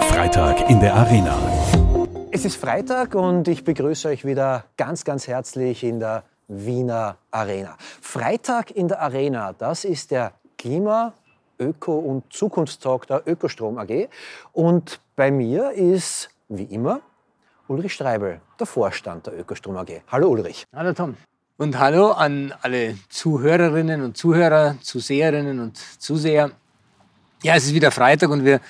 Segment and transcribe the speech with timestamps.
[0.00, 1.38] Freitag in der Arena.
[2.30, 7.76] Es ist Freitag und ich begrüße euch wieder ganz, ganz herzlich in der Wiener Arena.
[7.78, 11.14] Freitag in der Arena, das ist der Klima-,
[11.58, 14.08] Öko- und Zukunftstalk der Ökostrom AG.
[14.52, 17.00] Und bei mir ist, wie immer,
[17.68, 20.02] Ulrich Streibel, der Vorstand der Ökostrom AG.
[20.08, 20.64] Hallo Ulrich.
[20.74, 21.16] Hallo Tom.
[21.56, 26.50] Und hallo an alle Zuhörerinnen und Zuhörer, Zuseherinnen und Zuseher.
[27.42, 28.62] Ja, es ist wieder Freitag und wir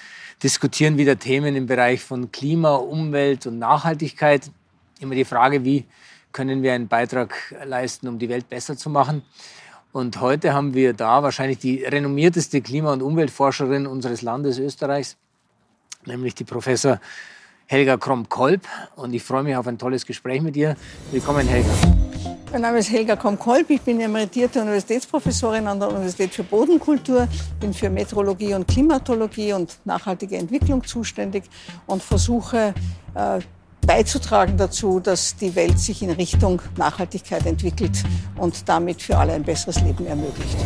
[0.43, 4.51] diskutieren wieder Themen im Bereich von Klima, Umwelt und Nachhaltigkeit.
[4.99, 5.85] Immer die Frage, wie
[6.33, 7.33] können wir einen Beitrag
[7.65, 9.23] leisten, um die Welt besser zu machen.
[9.93, 15.17] Und heute haben wir da wahrscheinlich die renommierteste Klima- und Umweltforscherin unseres Landes Österreichs,
[16.05, 17.01] nämlich die Professor
[17.67, 18.63] Helga Krom-Kolb.
[18.95, 20.77] Und ich freue mich auf ein tolles Gespräch mit ihr.
[21.11, 21.69] Willkommen, Helga.
[22.53, 23.69] Mein Name ist Helga Krom-Kolb.
[23.71, 27.27] Ich bin emeritierte Universitätsprofessorin an der Universität für Bodenkultur,
[27.59, 31.45] bin für Meteorologie und Klimatologie und nachhaltige Entwicklung zuständig
[31.87, 32.73] und versuche
[33.15, 33.41] äh,
[33.85, 38.05] beizutragen dazu, dass die Welt sich in Richtung Nachhaltigkeit entwickelt
[38.37, 40.57] und damit für alle ein besseres Leben ermöglicht.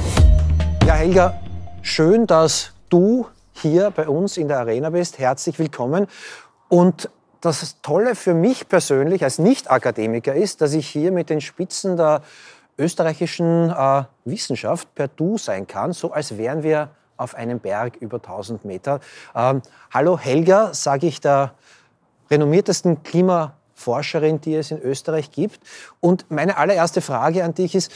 [0.87, 1.41] Ja, Helga,
[1.81, 5.19] schön, dass du hier bei uns in der Arena bist.
[5.19, 6.07] Herzlich willkommen.
[6.71, 11.97] Und das Tolle für mich persönlich als Nicht-Akademiker ist, dass ich hier mit den Spitzen
[11.97, 12.23] der
[12.79, 18.19] österreichischen äh, Wissenschaft per Du sein kann, so als wären wir auf einem Berg über
[18.19, 19.01] 1000 Meter.
[19.35, 19.63] Ähm,
[19.93, 21.55] hallo Helga, sage ich der
[22.31, 25.61] renommiertesten Klimaforscherin, die es in Österreich gibt.
[25.99, 27.91] Und meine allererste Frage an dich ist,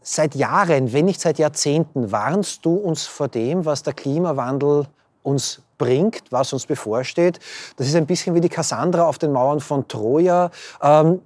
[0.00, 4.88] seit Jahren, wenn nicht seit Jahrzehnten, warnst du uns vor dem, was der Klimawandel
[5.22, 7.40] uns bringt, was uns bevorsteht.
[7.76, 10.50] Das ist ein bisschen wie die Kassandra auf den Mauern von Troja.
[10.82, 11.20] Ähm,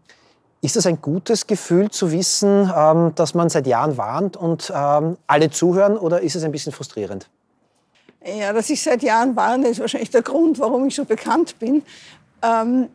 [0.63, 5.17] ist das ein gutes Gefühl zu wissen, ähm, dass man seit Jahren warnt und ähm,
[5.27, 7.29] alle zuhören oder ist es ein bisschen frustrierend?
[8.25, 11.83] Ja, dass ich seit Jahren warne, ist wahrscheinlich der Grund, warum ich so bekannt bin.
[12.43, 12.89] Ähm,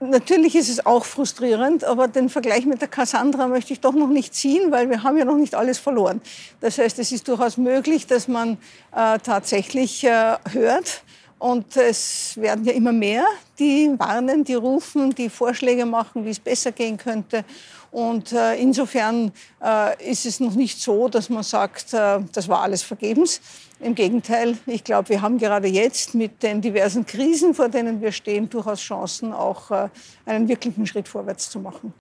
[0.00, 4.08] Natürlich ist es auch frustrierend, aber den Vergleich mit der Cassandra möchte ich doch noch
[4.08, 6.20] nicht ziehen, weil wir haben ja noch nicht alles verloren.
[6.60, 8.58] Das heißt, es ist durchaus möglich, dass man
[8.94, 11.02] äh, tatsächlich äh, hört.
[11.40, 13.24] Und es werden ja immer mehr,
[13.58, 17.44] die warnen, die rufen, die Vorschläge machen, wie es besser gehen könnte.
[17.90, 19.32] Und äh, insofern
[19.64, 23.40] äh, ist es noch nicht so, dass man sagt, äh, das war alles vergebens.
[23.80, 28.10] Im Gegenteil, ich glaube, wir haben gerade jetzt mit den diversen Krisen, vor denen wir
[28.10, 29.88] stehen, durchaus Chancen, auch äh,
[30.26, 31.94] einen wirklichen Schritt vorwärts zu machen.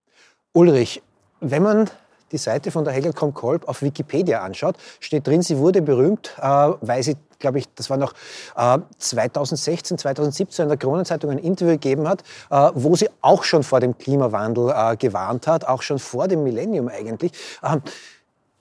[0.54, 1.04] Ulrich,
[1.40, 1.88] wenn man
[2.32, 6.42] die Seite von der Hegelkom Kolb auf Wikipedia anschaut, steht drin, sie wurde berühmt, äh,
[6.82, 8.14] weil sie, glaube ich, das war noch
[8.56, 13.62] äh, 2016, 2017 in der Kronenzeitung ein Interview gegeben hat, äh, wo sie auch schon
[13.62, 17.34] vor dem Klimawandel äh, gewarnt hat, auch schon vor dem Millennium eigentlich.
[17.64, 17.84] Ähm,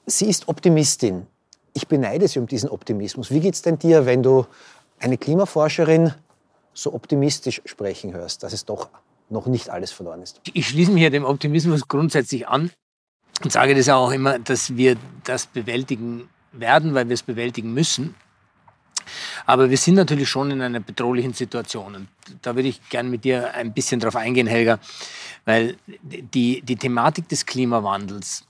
[0.05, 1.27] sie ist Optimistin
[1.77, 3.31] ich beneide Sie um diesen Optimismus.
[3.31, 4.47] Wie geht es denn dir, wenn du
[4.99, 6.15] eine Klimaforscherin
[6.73, 8.89] so optimistisch sprechen hörst, dass es doch
[9.29, 10.41] noch nicht alles verloren ist?
[10.55, 12.71] Ich schließe mich ja dem Optimismus grundsätzlich an
[13.45, 18.15] und sage das auch immer, dass wir das bewältigen werden, weil wir es bewältigen müssen.
[19.45, 21.95] Aber wir sind natürlich schon in einer bedrohlichen Situation.
[21.95, 22.09] Und
[22.43, 24.79] da würde ich gerne mit dir ein bisschen drauf eingehen, Helga,
[25.45, 28.45] weil die, die Thematik des Klimawandels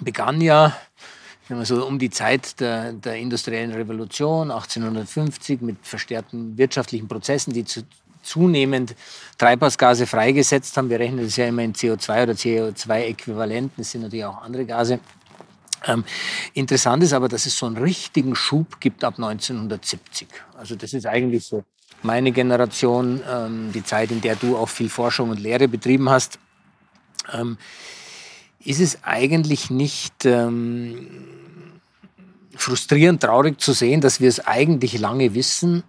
[0.00, 0.76] begann ja
[1.64, 7.82] so um die Zeit der, der industriellen Revolution 1850 mit verstärkten wirtschaftlichen Prozessen, die zu,
[8.22, 8.94] zunehmend
[9.38, 10.90] Treibhausgase freigesetzt haben.
[10.90, 13.78] Wir rechnen das ja immer in CO2 oder CO2-Äquivalenten.
[13.78, 15.00] Das sind natürlich auch andere Gase.
[15.84, 16.04] Ähm,
[16.54, 20.28] interessant ist aber, dass es so einen richtigen Schub gibt ab 1970.
[20.56, 21.64] Also das ist eigentlich so
[22.02, 26.38] meine Generation, ähm, die Zeit, in der du auch viel Forschung und Lehre betrieben hast.
[27.32, 27.58] Ähm,
[28.64, 31.08] ist es eigentlich nicht ähm,
[32.62, 35.82] frustrierend, traurig zu sehen, dass wir es eigentlich lange wissen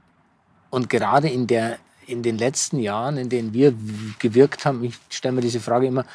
[0.70, 3.74] und gerade in, der, in den letzten Jahren, in denen wir
[4.20, 6.06] gewirkt haben, ich stelle mir diese Frage immer,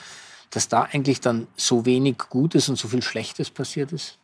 [0.50, 4.19] dass da eigentlich dann so wenig Gutes und so viel Schlechtes passiert ist?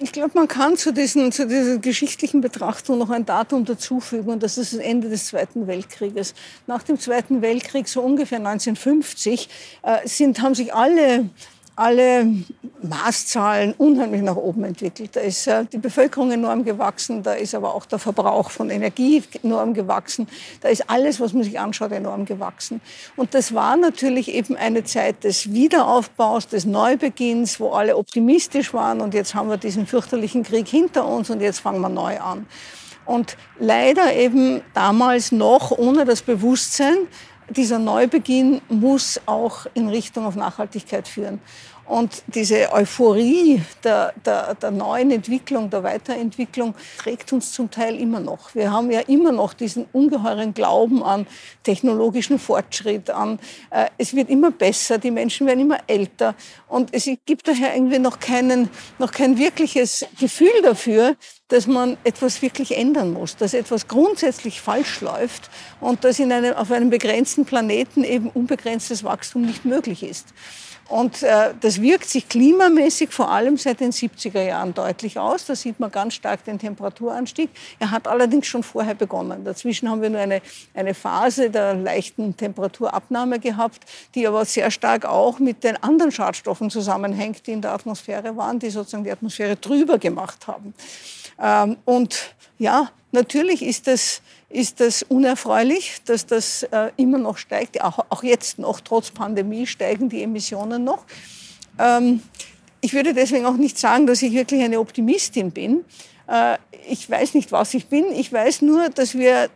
[0.00, 4.42] Ich glaube, man kann zu, diesen, zu dieser geschichtlichen Betrachtung noch ein Datum dazufügen und
[4.42, 6.34] das ist das Ende des Zweiten Weltkrieges.
[6.66, 9.48] Nach dem Zweiten Weltkrieg, so ungefähr 1950,
[9.82, 11.30] äh, sind, haben sich alle
[11.78, 12.26] alle
[12.82, 15.14] Maßzahlen unheimlich nach oben entwickelt.
[15.14, 19.22] Da ist äh, die Bevölkerung enorm gewachsen, da ist aber auch der Verbrauch von Energie
[19.42, 20.26] enorm gewachsen,
[20.60, 22.80] da ist alles, was man sich anschaut, enorm gewachsen.
[23.16, 29.00] Und das war natürlich eben eine Zeit des Wiederaufbaus, des Neubeginns, wo alle optimistisch waren
[29.00, 32.46] und jetzt haben wir diesen fürchterlichen Krieg hinter uns und jetzt fangen wir neu an.
[33.06, 36.96] Und leider eben damals noch ohne das Bewusstsein,
[37.50, 41.40] dieser Neubeginn muss auch in Richtung auf Nachhaltigkeit führen.
[41.88, 48.20] Und diese Euphorie der, der, der neuen Entwicklung, der Weiterentwicklung trägt uns zum Teil immer
[48.20, 48.54] noch.
[48.54, 51.26] Wir haben ja immer noch diesen ungeheuren Glauben an
[51.62, 53.38] technologischen Fortschritt, an
[53.70, 56.34] äh, es wird immer besser, die Menschen werden immer älter.
[56.68, 58.68] Und es gibt daher irgendwie noch, keinen,
[58.98, 61.16] noch kein wirkliches Gefühl dafür,
[61.48, 65.48] dass man etwas wirklich ändern muss, dass etwas grundsätzlich falsch läuft
[65.80, 70.34] und dass in einem, auf einem begrenzten Planeten eben unbegrenztes Wachstum nicht möglich ist.
[70.88, 75.44] Und äh, das wirkt sich klimamäßig vor allem seit den 70er Jahren deutlich aus.
[75.44, 77.50] Da sieht man ganz stark den Temperaturanstieg.
[77.78, 79.44] Er hat allerdings schon vorher begonnen.
[79.44, 80.40] Dazwischen haben wir nur eine,
[80.72, 86.70] eine Phase der leichten Temperaturabnahme gehabt, die aber sehr stark auch mit den anderen Schadstoffen
[86.70, 90.72] zusammenhängt, die in der Atmosphäre waren, die sozusagen die Atmosphäre drüber gemacht haben.
[91.40, 97.80] Ähm, und ja, natürlich ist das, ist das unerfreulich, dass das äh, immer noch steigt.
[97.82, 101.04] Auch, auch jetzt noch, trotz Pandemie, steigen die Emissionen noch.
[101.78, 102.22] Ähm,
[102.80, 105.84] ich würde deswegen auch nicht sagen, dass ich wirklich eine Optimistin bin.
[106.28, 106.58] Äh,
[106.88, 108.12] ich weiß nicht, was ich bin.
[108.12, 109.50] Ich weiß nur, dass wir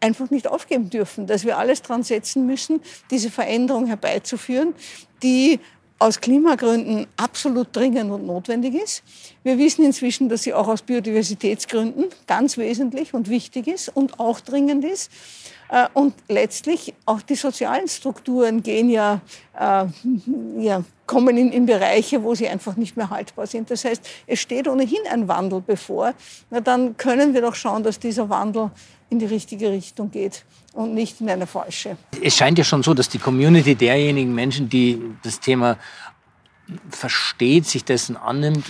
[0.00, 2.80] einfach nicht aufgeben dürfen, dass wir alles dran setzen müssen,
[3.10, 4.74] diese Veränderung herbeizuführen,
[5.22, 5.60] die
[6.00, 9.02] aus Klimagründen absolut dringend und notwendig ist.
[9.42, 14.40] Wir wissen inzwischen, dass sie auch aus Biodiversitätsgründen ganz wesentlich und wichtig ist und auch
[14.40, 15.10] dringend ist.
[15.68, 19.20] Äh, und letztlich auch die sozialen Strukturen gehen ja,
[19.58, 19.84] äh,
[20.58, 23.70] ja kommen in, in Bereiche, wo sie einfach nicht mehr haltbar sind.
[23.70, 26.14] Das heißt, es steht ohnehin ein Wandel bevor.
[26.48, 28.70] Na, dann können wir doch schauen, dass dieser Wandel
[29.10, 31.96] in die richtige Richtung geht und nicht in eine falsche.
[32.22, 35.76] Es scheint ja schon so, dass die Community derjenigen Menschen, die das Thema
[36.88, 38.64] versteht, sich dessen annimmt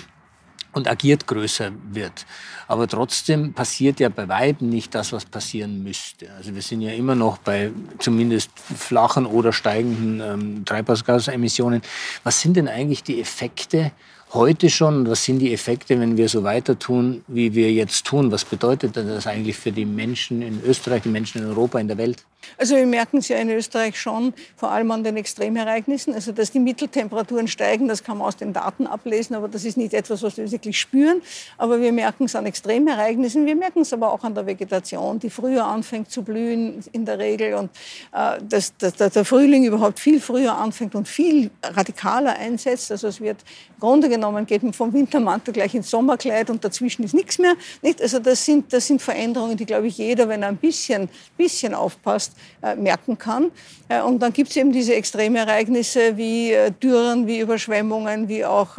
[0.73, 2.27] und agiert, größer wird.
[2.69, 6.33] Aber trotzdem passiert ja bei Weitem nicht das, was passieren müsste.
[6.33, 11.83] Also wir sind ja immer noch bei zumindest flachen oder steigenden ähm, Treibhausgasemissionen.
[12.23, 13.93] Was sind denn eigentlich die Effekte
[14.33, 15.09] heute schon?
[15.09, 18.31] Was sind die Effekte, wenn wir so weiter tun, wie wir jetzt tun?
[18.31, 21.99] Was bedeutet das eigentlich für die Menschen in Österreich, die Menschen in Europa, in der
[21.99, 22.25] Welt?
[22.57, 26.15] Also wir merken es ja in Österreich schon, vor allem an den Extremereignissen.
[26.15, 29.77] Also dass die Mitteltemperaturen steigen, das kann man aus den Daten ablesen, aber das ist
[29.77, 31.23] nicht etwas, was wir wirklich spüren.
[31.59, 35.31] Aber wir merken es an Extremereignissen, wir merken es aber auch an der Vegetation, die
[35.31, 37.71] früher anfängt zu blühen in der Regel und
[38.13, 42.91] äh, dass, dass, dass der Frühling überhaupt viel früher anfängt und viel radikaler einsetzt.
[42.91, 43.39] Also es wird
[43.77, 47.55] im Grunde genommen geht man vom Wintermantel gleich ins Sommerkleid und dazwischen ist nichts mehr.
[47.83, 48.03] Nicht?
[48.03, 51.75] Also das sind, das sind Veränderungen, die, glaube ich, jeder, wenn er ein bisschen, bisschen
[51.75, 52.30] aufpasst,
[52.63, 53.51] äh, merken kann.
[53.89, 58.77] Äh, und dann gibt es eben diese Extremereignisse wie äh, Dürren, wie Überschwemmungen, wie auch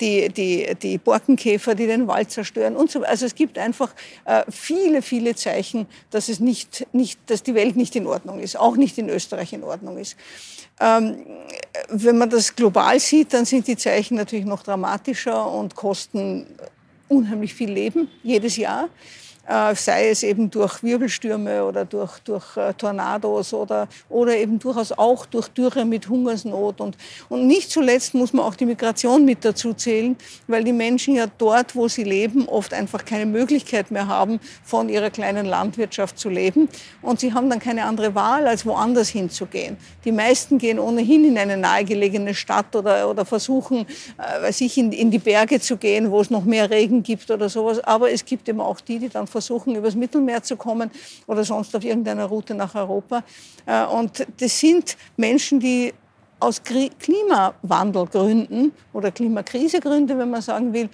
[0.00, 3.10] die, die, die Borkenkäfer, die den Wald zerstören und so weiter.
[3.10, 3.94] Also es gibt einfach
[4.48, 8.76] viele, viele Zeichen, dass, es nicht, nicht, dass die Welt nicht in Ordnung ist, auch
[8.76, 10.16] nicht in Österreich in Ordnung ist.
[10.80, 11.24] Ähm,
[11.88, 16.46] wenn man das global sieht, dann sind die Zeichen natürlich noch dramatischer und kosten
[17.08, 18.88] unheimlich viel Leben jedes Jahr.
[19.46, 24.90] Äh, sei es eben durch Wirbelstürme oder durch, durch äh, Tornados oder, oder eben durchaus
[24.92, 26.80] auch durch Dürre mit Hungersnot.
[26.80, 26.96] Und,
[27.28, 31.26] und nicht zuletzt muss man auch die Migration mit dazu zählen, weil die Menschen ja
[31.36, 36.30] dort, wo sie leben, oft einfach keine Möglichkeit mehr haben, von ihrer kleinen Landwirtschaft zu
[36.30, 36.70] leben.
[37.02, 39.76] Und sie haben dann keine andere Wahl, als woanders hinzugehen.
[40.06, 43.80] Die meisten gehen ohnehin in eine nahegelegene Stadt oder, oder versuchen,
[44.16, 47.30] äh, weiß ich, in, in die Berge zu gehen, wo es noch mehr Regen gibt
[47.30, 47.80] oder sowas.
[47.80, 50.90] Aber es gibt eben auch die, die dann versuchen, übers Mittelmeer zu kommen
[51.26, 53.24] oder sonst auf irgendeiner Route nach Europa.
[53.66, 55.92] Äh, und das sind Menschen, die
[56.38, 60.88] aus Klimawandelgründen oder Klimakrisegründen, wenn man sagen will,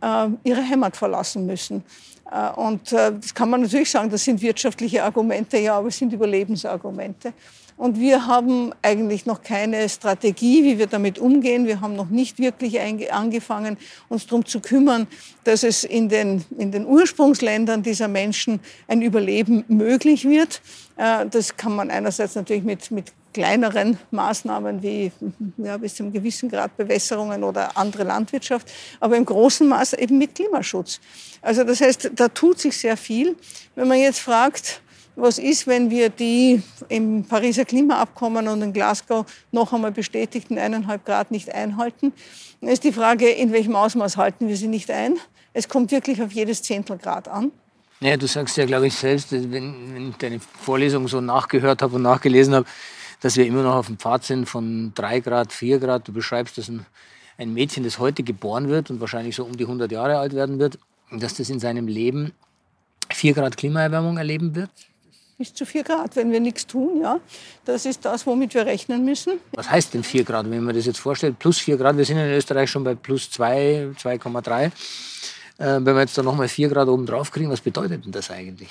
[0.00, 1.84] äh, ihre Heimat verlassen müssen.
[2.30, 6.12] Äh, und das kann man natürlich sagen, das sind wirtschaftliche Argumente, ja, aber es sind
[6.12, 7.32] Überlebensargumente.
[7.76, 11.66] Und wir haben eigentlich noch keine Strategie, wie wir damit umgehen.
[11.66, 12.80] Wir haben noch nicht wirklich
[13.12, 13.76] angefangen,
[14.08, 15.08] uns darum zu kümmern,
[15.42, 20.62] dass es in den, in den Ursprungsländern dieser Menschen ein Überleben möglich wird.
[20.96, 25.10] Äh, das kann man einerseits natürlich mit, mit kleineren Maßnahmen wie
[25.58, 30.36] ja, bis einem gewissen Grad Bewässerungen oder andere Landwirtschaft, aber im großen Maß eben mit
[30.36, 31.00] Klimaschutz.
[31.42, 33.36] Also das heißt, da tut sich sehr viel.
[33.74, 34.80] Wenn man jetzt fragt,
[35.16, 41.04] was ist, wenn wir die im Pariser Klimaabkommen und in Glasgow noch einmal bestätigten eineinhalb
[41.04, 42.12] Grad nicht einhalten?
[42.60, 45.16] Dann ist die Frage, in welchem Ausmaß halten wir sie nicht ein?
[45.52, 47.52] Es kommt wirklich auf jedes Zehntel Grad an.
[48.00, 51.94] Ja, du sagst ja, glaube ich, selbst, wenn, wenn ich deine Vorlesung so nachgehört habe
[51.94, 52.66] und nachgelesen habe,
[53.20, 56.08] dass wir immer noch auf dem Pfad sind von drei Grad, vier Grad.
[56.08, 56.84] Du beschreibst, dass ein,
[57.38, 60.58] ein Mädchen, das heute geboren wird und wahrscheinlich so um die 100 Jahre alt werden
[60.58, 60.78] wird,
[61.12, 62.32] dass das in seinem Leben
[63.10, 64.70] vier Grad Klimaerwärmung erleben wird
[65.38, 67.00] bis zu 4 Grad, wenn wir nichts tun.
[67.00, 67.20] Ja.
[67.64, 69.40] Das ist das, womit wir rechnen müssen.
[69.52, 71.38] Was heißt denn 4 Grad, wenn man das jetzt vorstellt?
[71.38, 74.64] Plus 4 Grad, wir sind in Österreich schon bei plus 2, 2,3.
[74.64, 74.70] Äh,
[75.58, 78.70] wenn wir jetzt da nochmal 4 Grad oben drauf kriegen, was bedeutet denn das eigentlich?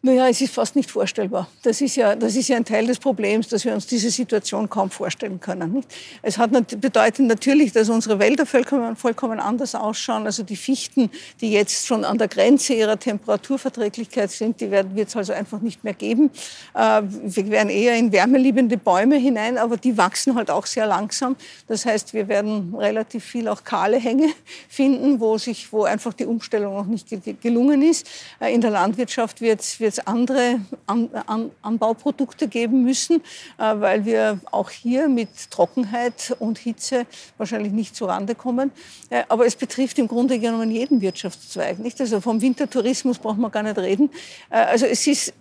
[0.00, 1.48] Naja, es ist fast nicht vorstellbar.
[1.64, 4.70] Das ist, ja, das ist ja ein Teil des Problems, dass wir uns diese Situation
[4.70, 5.72] kaum vorstellen können.
[5.72, 5.88] Nicht?
[6.22, 10.24] Es hat, bedeutet natürlich, dass unsere Wälder vollkommen, vollkommen anders ausschauen.
[10.24, 15.16] Also die Fichten, die jetzt schon an der Grenze ihrer Temperaturverträglichkeit sind, die wird es
[15.16, 16.30] also einfach nicht mehr geben.
[16.74, 21.34] Äh, wir werden eher in wärmeliebende Bäume hinein, aber die wachsen halt auch sehr langsam.
[21.66, 24.28] Das heißt, wir werden relativ viel auch kahle Hänge
[24.68, 27.08] finden, wo, sich, wo einfach die Umstellung noch nicht
[27.42, 28.06] gelungen ist.
[28.38, 33.22] Äh, in der Landwirtschaft wird es jetzt andere An An Anbauprodukte geben müssen,
[33.58, 38.70] äh, weil wir auch hier mit Trockenheit und Hitze wahrscheinlich nicht zurande kommen.
[39.10, 41.78] Äh, aber es betrifft im Grunde genommen jeden Wirtschaftszweig.
[41.78, 42.00] Nicht?
[42.00, 44.10] Also vom Wintertourismus braucht man gar nicht reden.
[44.50, 45.32] Äh, also es ist,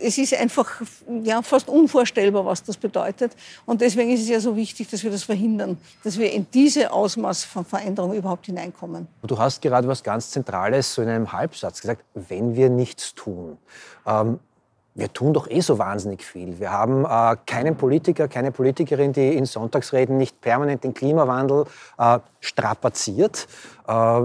[0.00, 0.82] es ist einfach
[1.22, 3.32] ja, fast unvorstellbar, was das bedeutet.
[3.66, 6.92] Und deswegen ist es ja so wichtig, dass wir das verhindern, dass wir in diese
[6.92, 9.08] Ausmaß von Veränderung überhaupt hineinkommen.
[9.22, 13.58] Du hast gerade was ganz Zentrales so in einem Halbsatz gesagt, wenn wir nichts tun
[14.06, 14.38] ähm,
[14.94, 16.60] wir tun doch eh so wahnsinnig viel.
[16.60, 21.64] Wir haben äh, keinen Politiker, keine Politikerin, die in Sonntagsreden nicht permanent den Klimawandel
[21.98, 23.48] äh, strapaziert.
[23.88, 24.22] Äh,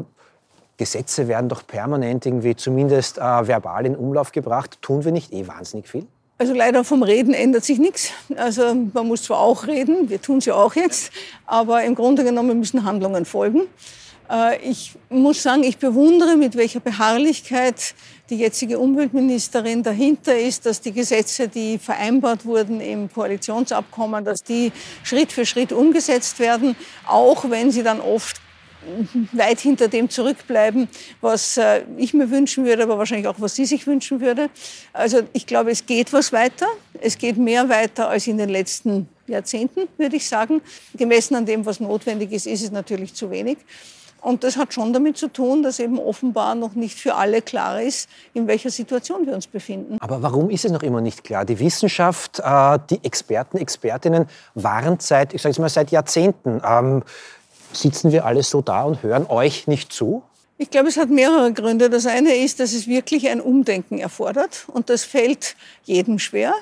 [0.78, 4.82] Gesetze werden doch permanent irgendwie zumindest äh, verbal in Umlauf gebracht.
[4.82, 6.06] Tun wir nicht eh wahnsinnig viel?
[6.38, 8.12] Also leider vom Reden ändert sich nichts.
[8.38, 11.12] Also man muss zwar auch reden, wir tun es ja auch jetzt,
[11.46, 13.64] aber im Grunde genommen müssen Handlungen folgen.
[14.30, 17.94] Äh, ich muss sagen, ich bewundere, mit welcher Beharrlichkeit
[18.30, 24.72] die jetzige Umweltministerin dahinter ist, dass die Gesetze, die vereinbart wurden im Koalitionsabkommen, dass die
[25.04, 26.76] Schritt für Schritt umgesetzt werden,
[27.08, 28.40] auch wenn sie dann oft
[29.34, 30.88] weit hinter dem zurückbleiben,
[31.22, 34.50] was äh, ich mir wünschen würde, aber wahrscheinlich auch, was sie sich wünschen würde.
[34.94, 36.68] Also ich glaube, es geht was weiter.
[37.02, 40.62] Es geht mehr weiter als in den letzten Jahrzehnten, würde ich sagen.
[40.96, 43.58] Gemessen an dem, was notwendig ist, ist es natürlich zu wenig.
[44.22, 47.82] Und das hat schon damit zu tun, dass eben offenbar noch nicht für alle klar
[47.82, 49.98] ist, in welcher Situation wir uns befinden.
[50.00, 51.46] Aber warum ist es noch immer nicht klar?
[51.46, 56.62] Die Wissenschaft, äh, die Experten, Expertinnen waren seit, ich sage jetzt mal, seit Jahrzehnten.
[56.66, 57.04] Ähm,
[57.72, 60.24] sitzen wir alle so da und hören euch nicht zu?
[60.58, 61.90] Ich glaube, es hat mehrere Gründe.
[61.90, 66.54] Das eine ist, dass es wirklich ein Umdenken erfordert und das fällt jedem schwer.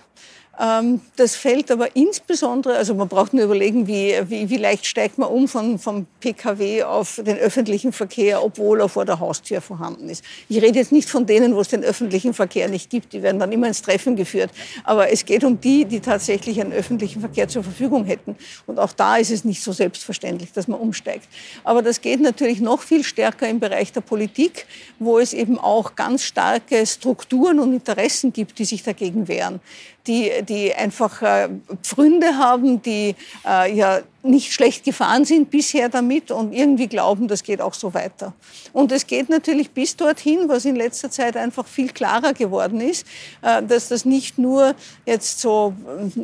[0.60, 5.18] Ähm, das fällt aber insbesondere, also man braucht nur überlegen, wie, wie, wie leicht steigt
[5.18, 10.10] man um von, vom Pkw auf den öffentlichen Verkehr, obwohl er vor der Haustür vorhanden
[10.10, 10.24] ist.
[10.50, 13.40] Ich rede jetzt nicht von denen, wo es den öffentlichen Verkehr nicht gibt, die werden
[13.40, 14.50] dann immer ins Treffen geführt.
[14.84, 18.36] Aber es geht um die, die tatsächlich einen öffentlichen Verkehr zur Verfügung hätten.
[18.66, 21.28] Und auch da ist es nicht so selbstverständlich, dass man umsteigt.
[21.64, 24.66] Aber das geht natürlich noch viel stärker im Bereich der Politik,
[24.98, 29.60] wo es eben auch ganz starke Strukturen und Interessen gibt, die sich dagegen wehren
[30.08, 31.50] die, die einfach äh,
[31.84, 37.44] Pfründe haben, die äh, ja nicht schlecht gefahren sind bisher damit und irgendwie glauben, das
[37.44, 38.34] geht auch so weiter.
[38.74, 43.06] Und es geht natürlich bis dorthin, was in letzter Zeit einfach viel klarer geworden ist,
[43.42, 45.74] äh, dass das nicht nur jetzt so,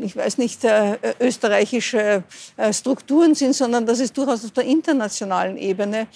[0.01, 2.23] ich weiß nicht, äh, österreichische
[2.57, 6.07] äh, Strukturen sind, sondern dass es durchaus auf der internationalen Ebene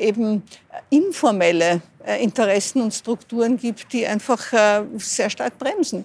[0.00, 0.42] eben
[0.90, 1.80] informelle
[2.20, 4.52] Interessen und Strukturen gibt, die einfach
[4.98, 6.04] sehr stark bremsen.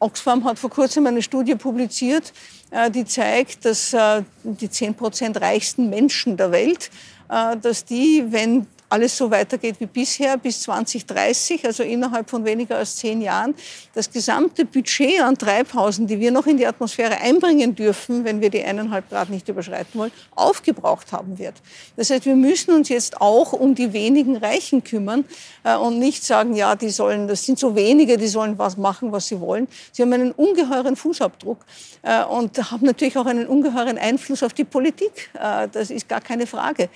[0.00, 2.32] Oxfam hat vor kurzem eine Studie publiziert,
[2.70, 6.90] äh, die zeigt, dass äh, die 10 Prozent reichsten Menschen der Welt,
[7.28, 12.76] äh, dass die, wenn alles so weitergeht wie bisher bis 2030, also innerhalb von weniger
[12.76, 13.52] als zehn Jahren,
[13.92, 18.50] das gesamte Budget an Treibhausen, die wir noch in die Atmosphäre einbringen dürfen, wenn wir
[18.50, 21.54] die eineinhalb Grad nicht überschreiten wollen, aufgebraucht haben wird.
[21.96, 25.24] Das heißt, wir müssen uns jetzt auch um die wenigen Reichen kümmern
[25.64, 29.10] äh, und nicht sagen, ja, die sollen, das sind so wenige, die sollen was machen,
[29.10, 29.66] was sie wollen.
[29.90, 31.58] Sie haben einen ungeheuren Fußabdruck
[32.02, 35.30] äh, und haben natürlich auch einen ungeheuren Einfluss auf die Politik.
[35.34, 36.88] Äh, das ist gar keine Frage.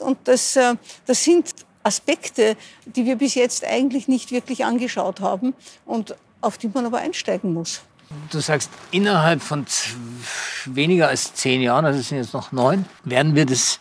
[0.00, 0.58] Und das,
[1.06, 5.54] das sind sind Aspekte, die wir bis jetzt eigentlich nicht wirklich angeschaut haben
[5.86, 7.82] und auf die man aber einsteigen muss.
[8.30, 9.66] Du sagst, innerhalb von
[10.64, 13.80] weniger als zehn Jahren, also es sind jetzt noch neun, werden wir das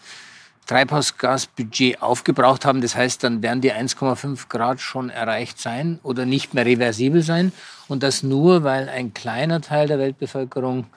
[0.66, 2.82] Treibhausgasbudget aufgebraucht haben.
[2.82, 7.54] Das heißt, dann werden die 1,5 Grad schon erreicht sein oder nicht mehr reversibel sein.
[7.88, 10.88] Und das nur, weil ein kleiner Teil der Weltbevölkerung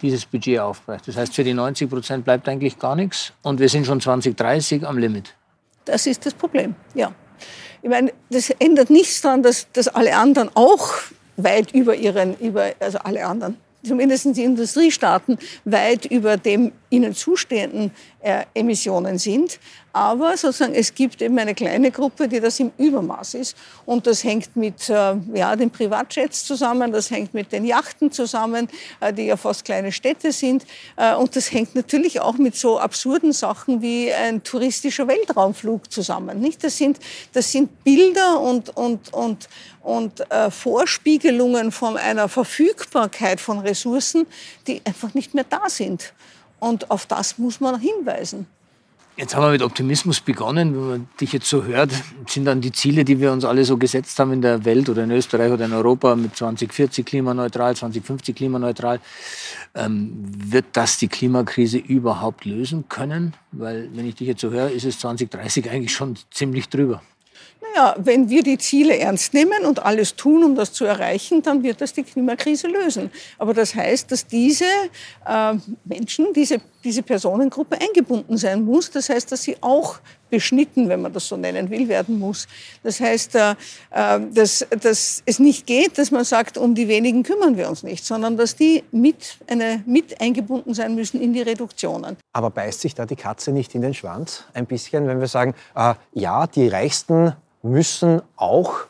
[0.00, 1.08] dieses Budget aufbraucht.
[1.08, 3.32] Das heißt, für die 90 Prozent bleibt eigentlich gar nichts.
[3.42, 5.34] Und wir sind schon 2030 am Limit.
[5.88, 7.12] Das ist das Problem, ja.
[7.80, 10.92] Ich meine, das ändert nichts daran, dass, dass alle anderen auch
[11.36, 17.92] weit über ihren, über, also alle anderen, zumindest die Industriestaaten, weit über dem ihnen zustehenden
[18.54, 19.58] Emissionen sind.
[19.92, 23.56] Aber sozusagen, es gibt eben eine kleine Gruppe, die das im Übermaß ist.
[23.84, 28.68] Und das hängt mit äh, ja, den Privatjets zusammen, das hängt mit den Yachten zusammen,
[29.00, 30.64] äh, die ja fast kleine Städte sind.
[30.96, 36.38] Äh, und das hängt natürlich auch mit so absurden Sachen wie ein touristischer Weltraumflug zusammen.
[36.40, 36.62] Nicht?
[36.62, 36.98] Das, sind,
[37.32, 39.48] das sind Bilder und, und, und,
[39.82, 44.26] und äh, Vorspiegelungen von einer Verfügbarkeit von Ressourcen,
[44.66, 46.12] die einfach nicht mehr da sind.
[46.60, 48.46] Und auf das muss man hinweisen.
[49.18, 50.76] Jetzt haben wir mit Optimismus begonnen.
[50.76, 51.90] Wenn man dich jetzt so hört,
[52.28, 55.02] sind dann die Ziele, die wir uns alle so gesetzt haben in der Welt oder
[55.02, 59.00] in Österreich oder in Europa mit 2040 klimaneutral, 2050 klimaneutral,
[59.74, 63.34] ähm, wird das die Klimakrise überhaupt lösen können?
[63.50, 67.02] Weil, wenn ich dich jetzt so höre, ist es 2030 eigentlich schon ziemlich drüber.
[67.60, 71.62] Naja, wenn wir die Ziele ernst nehmen und alles tun, um das zu erreichen, dann
[71.62, 73.10] wird das die Klimakrise lösen.
[73.36, 74.64] Aber das heißt, dass diese
[75.26, 78.90] äh, Menschen, diese, diese Personengruppe eingebunden sein muss.
[78.90, 79.98] Das heißt, dass sie auch
[80.30, 82.46] beschnitten, wenn man das so nennen will, werden muss.
[82.82, 83.54] Das heißt, äh,
[83.90, 87.82] äh, dass, dass es nicht geht, dass man sagt, um die wenigen kümmern wir uns
[87.82, 92.16] nicht, sondern dass die mit, eine, mit eingebunden sein müssen in die Reduktionen.
[92.32, 95.54] Aber beißt sich da die Katze nicht in den Schwanz ein bisschen, wenn wir sagen,
[95.74, 98.86] äh, ja, die Reichsten müssen auch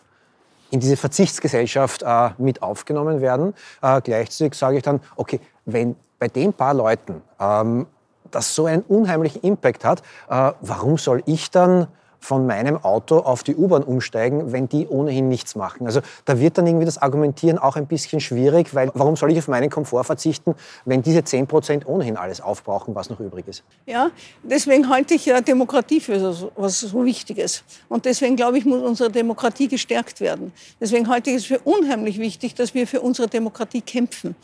[0.71, 3.55] in diese Verzichtsgesellschaft äh, mit aufgenommen werden.
[3.83, 7.87] Äh, gleichzeitig sage ich dann, okay, wenn bei den paar Leuten ähm,
[8.31, 11.89] das so einen unheimlichen Impact hat, äh, warum soll ich dann
[12.21, 15.87] von meinem Auto auf die U-Bahn umsteigen, wenn die ohnehin nichts machen.
[15.87, 19.39] Also da wird dann irgendwie das Argumentieren auch ein bisschen schwierig, weil warum soll ich
[19.39, 23.63] auf meinen Komfort verzichten, wenn diese 10 Prozent ohnehin alles aufbrauchen, was noch übrig ist?
[23.87, 24.11] Ja,
[24.43, 27.63] deswegen halte ich ja Demokratie für so, was so Wichtiges.
[27.89, 30.53] Und deswegen glaube ich, muss unsere Demokratie gestärkt werden.
[30.81, 34.35] Deswegen halte ich es für unheimlich wichtig, dass wir für unsere Demokratie kämpfen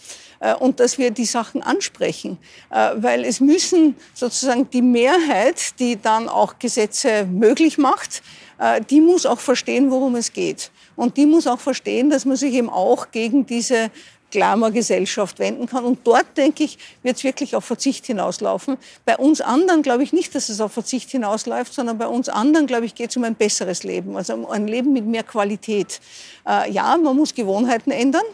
[0.41, 2.39] äh, und dass wir die Sachen ansprechen.
[2.71, 8.23] Äh, weil es müssen sozusagen die Mehrheit, die dann auch Gesetze möglich möglich macht,
[8.59, 10.71] äh, die muss auch verstehen, worum es geht.
[10.97, 13.91] Und die muss auch verstehen, dass man sich eben auch gegen diese
[14.31, 15.85] Glamour-Gesellschaft wenden kann.
[15.85, 18.77] Und dort, denke ich, wird es wirklich auf Verzicht hinauslaufen.
[19.05, 22.67] Bei uns anderen glaube ich nicht, dass es auf Verzicht hinausläuft, sondern bei uns anderen,
[22.67, 26.01] glaube ich, geht es um ein besseres Leben, also um ein Leben mit mehr Qualität.
[26.47, 28.25] Äh, ja, man muss Gewohnheiten ändern,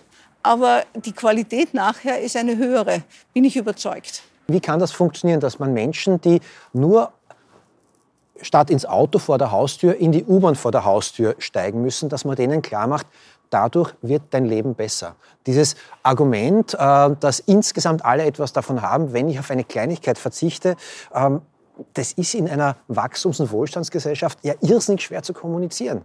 [0.43, 4.23] aber die Qualität nachher ist eine höhere, bin ich überzeugt.
[4.49, 6.41] Wie kann das funktionieren, dass man Menschen, die
[6.73, 7.13] nur
[8.43, 12.25] statt ins Auto vor der Haustür in die U-Bahn vor der Haustür steigen müssen, dass
[12.25, 13.07] man denen klar macht,
[13.51, 15.17] dadurch wird dein Leben besser.
[15.47, 20.77] Dieses Argument, äh, dass insgesamt alle etwas davon haben, wenn ich auf eine Kleinigkeit verzichte,
[21.15, 21.43] ähm,
[21.95, 26.03] das ist in einer Wachstums- und Wohlstandsgesellschaft ja irrsinnig schwer zu kommunizieren.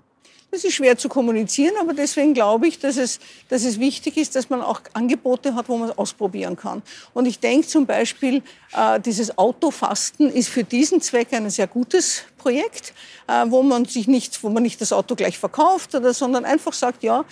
[0.55, 4.37] Das ist schwer zu kommunizieren, aber deswegen glaube ich, dass es, dass es wichtig ist,
[4.37, 6.81] dass man auch Angebote hat, wo man es ausprobieren kann.
[7.13, 8.41] Und ich denke zum Beispiel,
[8.71, 12.93] äh, dieses Autofasten ist für diesen Zweck ein sehr gutes Projekt,
[13.27, 16.71] äh, wo man sich nicht, wo man nicht das Auto gleich verkauft, oder, sondern einfach
[16.71, 17.25] sagt, ja,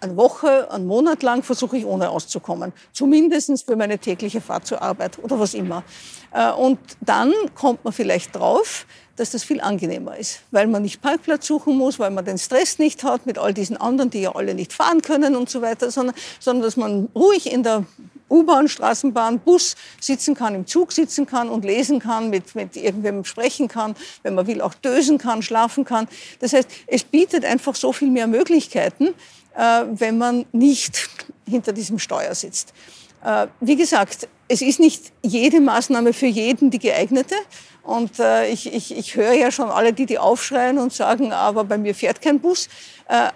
[0.00, 2.72] eine Woche, einen Monat lang versuche ich ohne auszukommen.
[2.92, 5.82] Zumindest für meine tägliche Fahrt zur Arbeit oder was immer.
[6.32, 11.00] Äh, und dann kommt man vielleicht drauf, dass das viel angenehmer ist, weil man nicht
[11.00, 14.34] Parkplatz suchen muss, weil man den Stress nicht hat mit all diesen anderen, die ja
[14.34, 17.84] alle nicht fahren können und so weiter, sondern, sondern dass man ruhig in der
[18.30, 23.24] U-Bahn, Straßenbahn, Bus sitzen kann, im Zug sitzen kann und lesen kann, mit, mit irgendwem
[23.24, 26.08] sprechen kann, wenn man will, auch dösen kann, schlafen kann.
[26.40, 29.08] Das heißt, es bietet einfach so viel mehr Möglichkeiten,
[29.56, 31.08] äh, wenn man nicht
[31.48, 32.72] hinter diesem Steuer sitzt.
[33.24, 37.34] Äh, wie gesagt, es ist nicht jede Maßnahme für jeden die geeignete.
[37.84, 41.64] Und äh, ich, ich, ich höre ja schon alle, die die aufschreien und sagen, aber
[41.64, 42.68] bei mir fährt kein Bus.
[43.08, 43.28] Äh,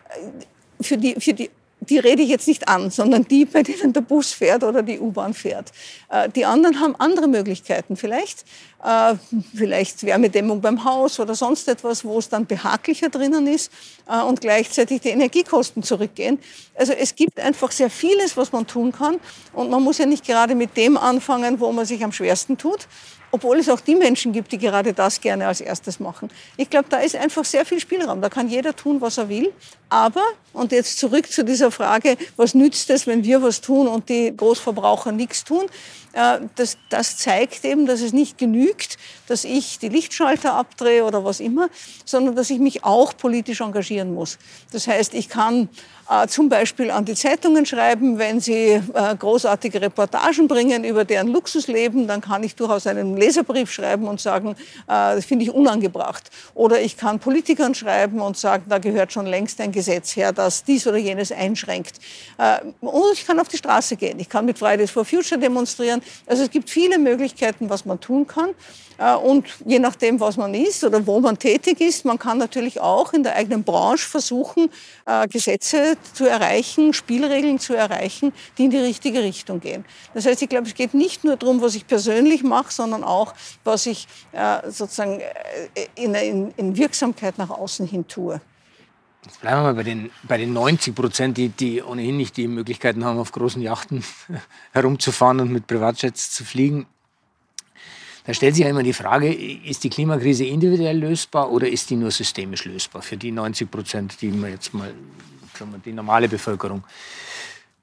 [0.80, 4.00] für die, für die die rede ich jetzt nicht an, sondern die, bei denen der
[4.00, 5.72] Bus fährt oder die U-Bahn fährt.
[6.08, 8.44] Äh, die anderen haben andere Möglichkeiten vielleicht.
[8.84, 9.14] Äh,
[9.54, 13.72] vielleicht Wärmedämmung beim Haus oder sonst etwas, wo es dann behaglicher drinnen ist
[14.08, 16.38] äh, und gleichzeitig die Energiekosten zurückgehen.
[16.74, 19.16] Also es gibt einfach sehr vieles, was man tun kann.
[19.52, 22.88] Und man muss ja nicht gerade mit dem anfangen, wo man sich am schwersten tut,
[23.30, 26.30] obwohl es auch die Menschen gibt, die gerade das gerne als erstes machen.
[26.56, 28.20] Ich glaube, da ist einfach sehr viel Spielraum.
[28.22, 29.52] Da kann jeder tun, was er will.
[29.88, 34.08] Aber, und jetzt zurück zu dieser Frage, was nützt es, wenn wir was tun und
[34.08, 35.66] die Großverbraucher nichts tun?
[36.12, 41.24] Äh, das, das zeigt eben, dass es nicht genügt, dass ich die Lichtschalter abdrehe oder
[41.24, 41.68] was immer,
[42.04, 44.38] sondern dass ich mich auch politisch engagieren muss.
[44.72, 45.68] Das heißt, ich kann
[46.10, 48.82] äh, zum Beispiel an die Zeitungen schreiben, wenn sie äh,
[49.18, 54.56] großartige Reportagen bringen über deren Luxusleben, dann kann ich durchaus einen Leserbrief schreiben und sagen,
[54.86, 56.30] das finde ich unangebracht.
[56.54, 60.64] Oder ich kann Politikern schreiben und sagen, da gehört schon längst ein Gesetz her, das
[60.64, 61.98] dies oder jenes einschränkt.
[62.80, 64.18] Und ich kann auf die Straße gehen.
[64.18, 66.02] Ich kann mit Fridays for Future demonstrieren.
[66.26, 68.54] Also es gibt viele Möglichkeiten, was man tun kann.
[68.98, 72.80] Äh, und je nachdem, was man ist oder wo man tätig ist, man kann natürlich
[72.80, 74.68] auch in der eigenen Branche versuchen,
[75.06, 79.84] äh, Gesetze zu erreichen, Spielregeln zu erreichen, die in die richtige Richtung gehen.
[80.14, 83.34] Das heißt, ich glaube, es geht nicht nur darum, was ich persönlich mache, sondern auch,
[83.64, 85.20] was ich äh, sozusagen
[85.94, 88.40] in, in, in Wirksamkeit nach außen hin tue.
[89.24, 92.48] Jetzt bleiben wir mal bei den, bei den 90 Prozent, die, die ohnehin nicht die
[92.48, 94.04] Möglichkeiten haben, auf großen Yachten
[94.72, 96.86] herumzufahren und mit Privatjets zu fliegen.
[98.28, 101.96] Da stellt sich ja immer die Frage, ist die Klimakrise individuell lösbar oder ist die
[101.96, 104.92] nur systemisch lösbar für die 90 Prozent, die wir jetzt mal,
[105.58, 106.84] sagen die normale Bevölkerung?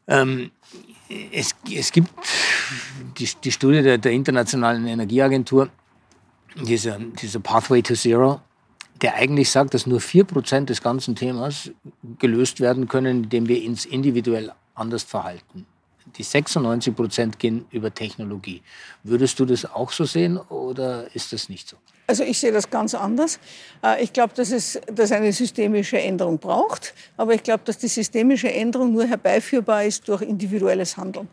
[0.06, 0.52] Ähm,
[1.32, 2.12] es, es, gibt
[3.18, 5.70] die, die Studie der, der, Internationalen Energieagentur,
[6.62, 8.40] dieser, dieser Pathway to Zero,
[9.02, 11.72] der eigentlich sagt, dass nur 4 Prozent des ganzen Themas
[12.20, 15.66] gelöst werden können, indem wir uns individuell anders verhalten
[16.18, 18.62] die 96 Prozent gehen über Technologie.
[19.04, 21.78] Würdest du das auch so sehen oder ist das nicht so?
[22.08, 23.40] Also ich sehe das ganz anders.
[23.84, 27.88] Äh, ich glaube, dass es dass eine systemische Änderung braucht, aber ich glaube, dass die
[27.88, 31.28] systemische Änderung nur herbeiführbar ist durch individuelles Handeln.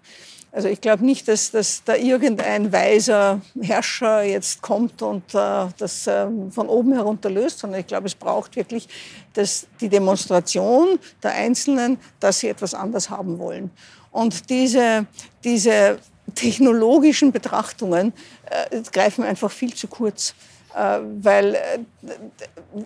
[0.55, 6.07] Also ich glaube nicht, dass, dass da irgendein weiser Herrscher jetzt kommt und äh, das
[6.07, 8.87] äh, von oben herunter löst, sondern ich glaube, es braucht wirklich
[9.33, 13.71] das, die Demonstration der Einzelnen, dass sie etwas anders haben wollen.
[14.13, 15.07] Und diese,
[15.43, 15.99] diese
[16.35, 18.13] technologischen Betrachtungen
[18.49, 20.35] äh, greifen einfach viel zu kurz.
[20.75, 21.59] Äh, weil äh,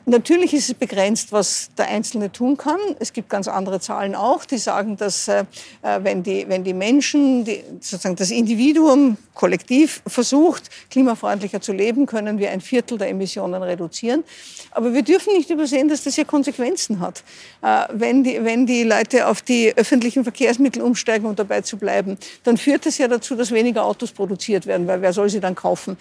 [0.07, 2.79] natürlich ist es begrenzt, was der Einzelne tun kann.
[2.99, 5.45] Es gibt ganz andere Zahlen auch, die sagen, dass äh,
[6.01, 12.39] wenn die, wenn die Menschen, die, sozusagen das Individuum kollektiv versucht, klimafreundlicher zu leben, können
[12.39, 14.25] wir ein Viertel der Emissionen reduzieren.
[14.73, 17.23] Aber wir dürfen nicht übersehen, dass das ja Konsequenzen hat.
[17.91, 22.57] Wenn die, wenn die Leute auf die öffentlichen Verkehrsmittel umsteigen, um dabei zu bleiben, dann
[22.57, 25.99] führt das ja dazu, dass weniger Autos produziert werden, weil wer soll sie dann kaufen?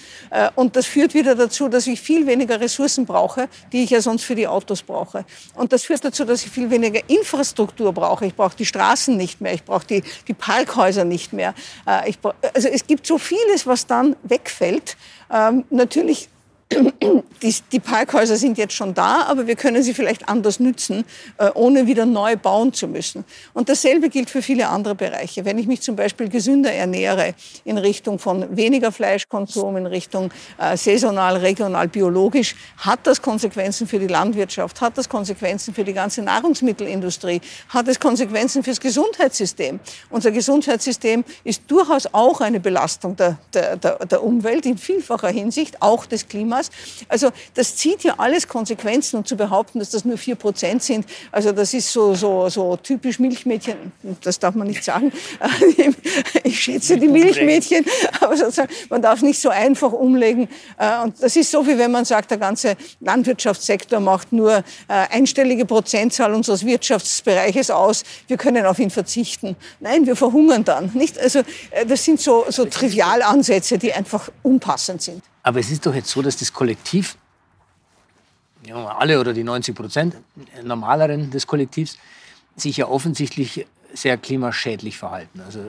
[0.55, 4.23] Und das führt wieder dazu, dass ich viel weniger Ressourcen brauche, die ich ja sonst
[4.23, 5.25] für die Autos brauche.
[5.55, 8.25] Und das führt dazu, dass ich viel weniger Infrastruktur brauche.
[8.25, 11.53] Ich brauche die Straßen nicht mehr, ich brauche die, die Parkhäuser nicht mehr.
[11.85, 14.97] Äh, ich brauch, also es gibt so vieles, was dann wegfällt.
[15.31, 16.29] Ähm, natürlich
[17.41, 21.05] die, die, Parkhäuser sind jetzt schon da, aber wir können sie vielleicht anders nützen,
[21.37, 23.23] äh, ohne wieder neu bauen zu müssen.
[23.53, 25.45] Und dasselbe gilt für viele andere Bereiche.
[25.45, 30.75] Wenn ich mich zum Beispiel gesünder ernähre in Richtung von weniger Fleischkonsum, in Richtung äh,
[30.75, 36.23] saisonal, regional, biologisch, hat das Konsequenzen für die Landwirtschaft, hat das Konsequenzen für die ganze
[36.23, 39.79] Nahrungsmittelindustrie, hat es Konsequenzen fürs Gesundheitssystem.
[40.09, 46.05] Unser Gesundheitssystem ist durchaus auch eine Belastung der, der, der, Umwelt in vielfacher Hinsicht, auch
[46.05, 46.54] des Klimas.
[46.55, 46.69] Klimas.
[47.07, 51.05] Also das zieht ja alles Konsequenzen und zu behaupten, dass das nur vier Prozent sind,
[51.31, 53.91] also das ist so, so, so typisch Milchmädchen,
[54.21, 55.11] das darf man nicht sagen.
[56.43, 57.85] Ich schätze die Milchmädchen,
[58.21, 60.47] aber sozusagen, man darf nicht so einfach umlegen.
[60.77, 64.63] Äh, und das ist so, wie wenn man sagt, der ganze Landwirtschaftssektor macht nur äh,
[64.87, 68.03] einstellige Prozentzahl unseres Wirtschaftsbereiches aus.
[68.27, 69.55] Wir können auf ihn verzichten.
[69.79, 70.91] Nein, wir verhungern dann.
[70.93, 71.17] Nicht?
[71.17, 71.39] Also
[71.71, 75.23] äh, das sind so, so Trivialansätze, die einfach unpassend sind.
[75.45, 77.17] Aber es ist doch jetzt so, dass das Kollektiv,
[78.65, 80.15] ja, alle oder die 90 Prozent
[80.63, 81.99] normaleren des Kollektivs,
[82.55, 85.41] sich ja offensichtlich sehr klimaschädlich verhalten.
[85.41, 85.59] Also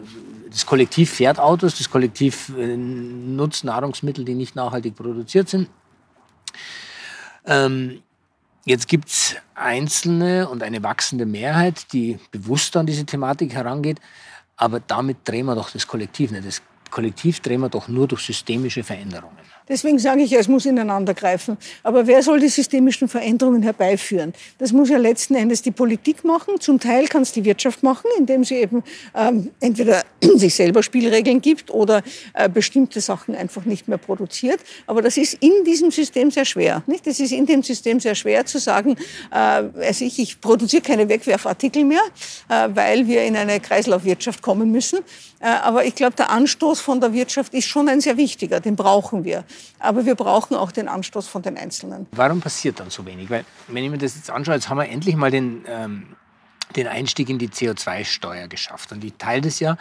[0.48, 5.68] das Kollektiv fährt Autos, das Kollektiv äh, nutzt Nahrungsmittel, die nicht nachhaltig produziert sind.
[7.44, 8.02] Ähm,
[8.64, 14.00] jetzt gibt es Einzelne und eine wachsende Mehrheit, die bewusst an diese Thematik herangeht,
[14.56, 16.46] aber damit drehen wir doch das Kollektiv nicht.
[16.46, 19.36] Das Kollektiv drehen wir doch nur durch systemische Veränderungen.
[19.68, 21.56] Deswegen sage ich ja, es muss ineinander greifen.
[21.82, 24.32] Aber wer soll die systemischen Veränderungen herbeiführen?
[24.58, 26.60] Das muss ja letzten Endes die Politik machen.
[26.60, 30.04] Zum Teil kann es die Wirtschaft machen, indem sie eben ähm, entweder
[30.36, 32.02] sich selber Spielregeln gibt oder
[32.34, 34.60] äh, bestimmte Sachen einfach nicht mehr produziert.
[34.86, 36.82] Aber das ist in diesem System sehr schwer.
[36.86, 37.06] Nicht?
[37.06, 38.96] Das ist in dem System sehr schwer zu sagen,
[39.32, 42.02] äh, also ich, ich produziere keine Wegwerfartikel mehr,
[42.48, 45.00] äh, weil wir in eine Kreislaufwirtschaft kommen müssen.
[45.40, 48.60] Äh, aber ich glaube, der Anstoß von der Wirtschaft ist schon ein sehr wichtiger.
[48.60, 49.44] Den brauchen wir.
[49.78, 52.06] Aber wir brauchen auch den Anstoß von den Einzelnen.
[52.12, 53.28] Warum passiert dann so wenig?
[53.28, 56.16] Weil, wenn ich mir das jetzt anschaue, jetzt haben wir endlich mal den, ähm,
[56.74, 58.92] den Einstieg in die CO2-Steuer geschafft.
[58.92, 59.76] Und ich teile das ja,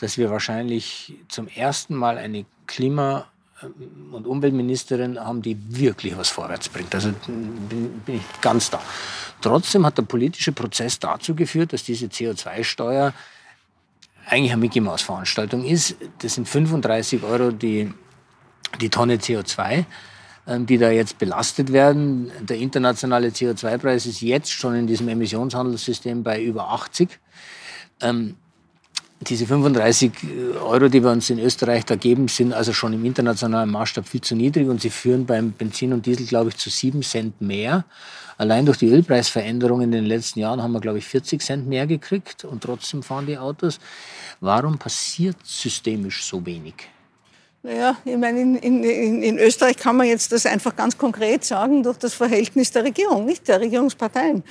[0.00, 3.26] dass wir wahrscheinlich zum ersten Mal eine Klima-
[3.62, 6.94] ähm, und Umweltministerin haben, die wirklich was vorwärts bringt.
[6.94, 8.80] Also bin, bin ich ganz da.
[9.40, 13.12] Trotzdem hat der politische Prozess dazu geführt, dass diese CO2-Steuer
[14.28, 15.96] eigentlich eine Mickey Maus Veranstaltung ist.
[16.20, 17.92] Das sind 35 Euro die
[18.80, 19.84] die Tonne CO2,
[20.46, 22.30] ähm, die da jetzt belastet werden.
[22.40, 27.18] Der internationale CO2-Preis ist jetzt schon in diesem Emissionshandelssystem bei über 80.
[28.00, 28.36] Ähm,
[29.20, 30.12] diese 35
[30.62, 34.20] Euro, die wir uns in Österreich da geben, sind also schon im internationalen Maßstab viel
[34.20, 37.84] zu niedrig und sie führen beim Benzin und Diesel, glaube ich, zu 7 Cent mehr.
[38.38, 41.88] Allein durch die Ölpreisveränderungen in den letzten Jahren haben wir, glaube ich, 40 Cent mehr
[41.88, 43.80] gekriegt und trotzdem fahren die Autos.
[44.40, 46.74] Warum passiert systemisch so wenig?
[47.64, 51.82] Naja, ich meine, in, in, in Österreich kann man jetzt das einfach ganz konkret sagen
[51.82, 54.44] durch das Verhältnis der Regierung, nicht der Regierungsparteien.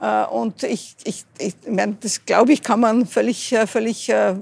[0.00, 4.36] Äh, und ich, ich, ich meine, das glaube ich, kann man völlig, äh, völlig äh,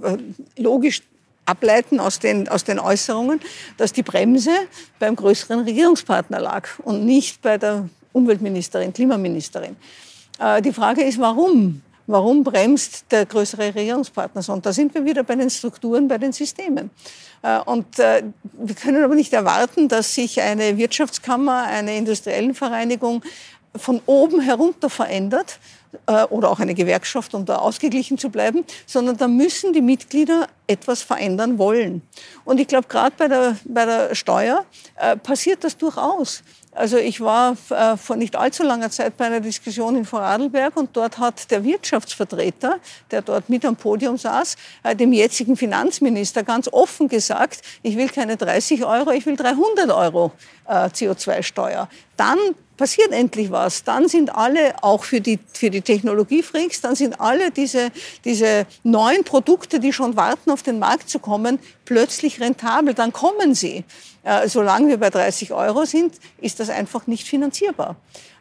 [0.58, 1.00] logisch
[1.46, 3.40] ableiten aus den, aus den Äußerungen,
[3.78, 4.52] dass die Bremse
[4.98, 9.76] beim größeren Regierungspartner lag und nicht bei der Umweltministerin, Klimaministerin.
[10.64, 11.82] Die Frage ist, warum?
[12.10, 14.52] Warum bremst der größere Regierungspartner so?
[14.52, 16.90] Und da sind wir wieder bei den Strukturen, bei den Systemen.
[17.42, 23.22] Äh, und äh, wir können aber nicht erwarten, dass sich eine Wirtschaftskammer, eine industriellen Vereinigung
[23.76, 29.16] von oben herunter verändert äh, oder auch eine Gewerkschaft, um da ausgeglichen zu bleiben, sondern
[29.16, 32.03] da müssen die Mitglieder etwas verändern wollen.
[32.44, 34.64] Und ich glaube, gerade bei der, bei der Steuer
[35.22, 36.42] passiert das durchaus.
[36.72, 40.90] Also ich war äh, vor nicht allzu langer Zeit bei einer Diskussion in Vorarlberg und
[40.96, 42.79] dort hat der Wirtschaftsvertreter,
[43.11, 48.09] der dort mit am Podium saß, äh, dem jetzigen Finanzminister ganz offen gesagt, ich will
[48.09, 50.31] keine 30 Euro, ich will 300 Euro
[50.68, 51.88] äh, CO2-Steuer.
[52.16, 52.38] Dann
[52.80, 53.84] passiert endlich was.
[53.84, 57.90] Dann sind alle, auch für die, für die Technologiefreaks, dann sind alle diese,
[58.24, 62.94] diese neuen Produkte, die schon warten, auf den Markt zu kommen, plötzlich rentabel.
[62.94, 63.84] Dann kommen sie.
[64.22, 67.96] Äh, solange wir bei 30 Euro sind, ist das einfach nicht finanzierbar.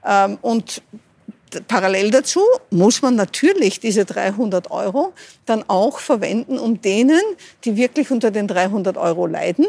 [0.06, 0.84] Ähm, und
[1.68, 5.12] Parallel dazu muss man natürlich diese 300 Euro
[5.48, 7.22] dann auch verwenden, um denen,
[7.66, 9.66] die wirklich unter den 300 Euro leiden,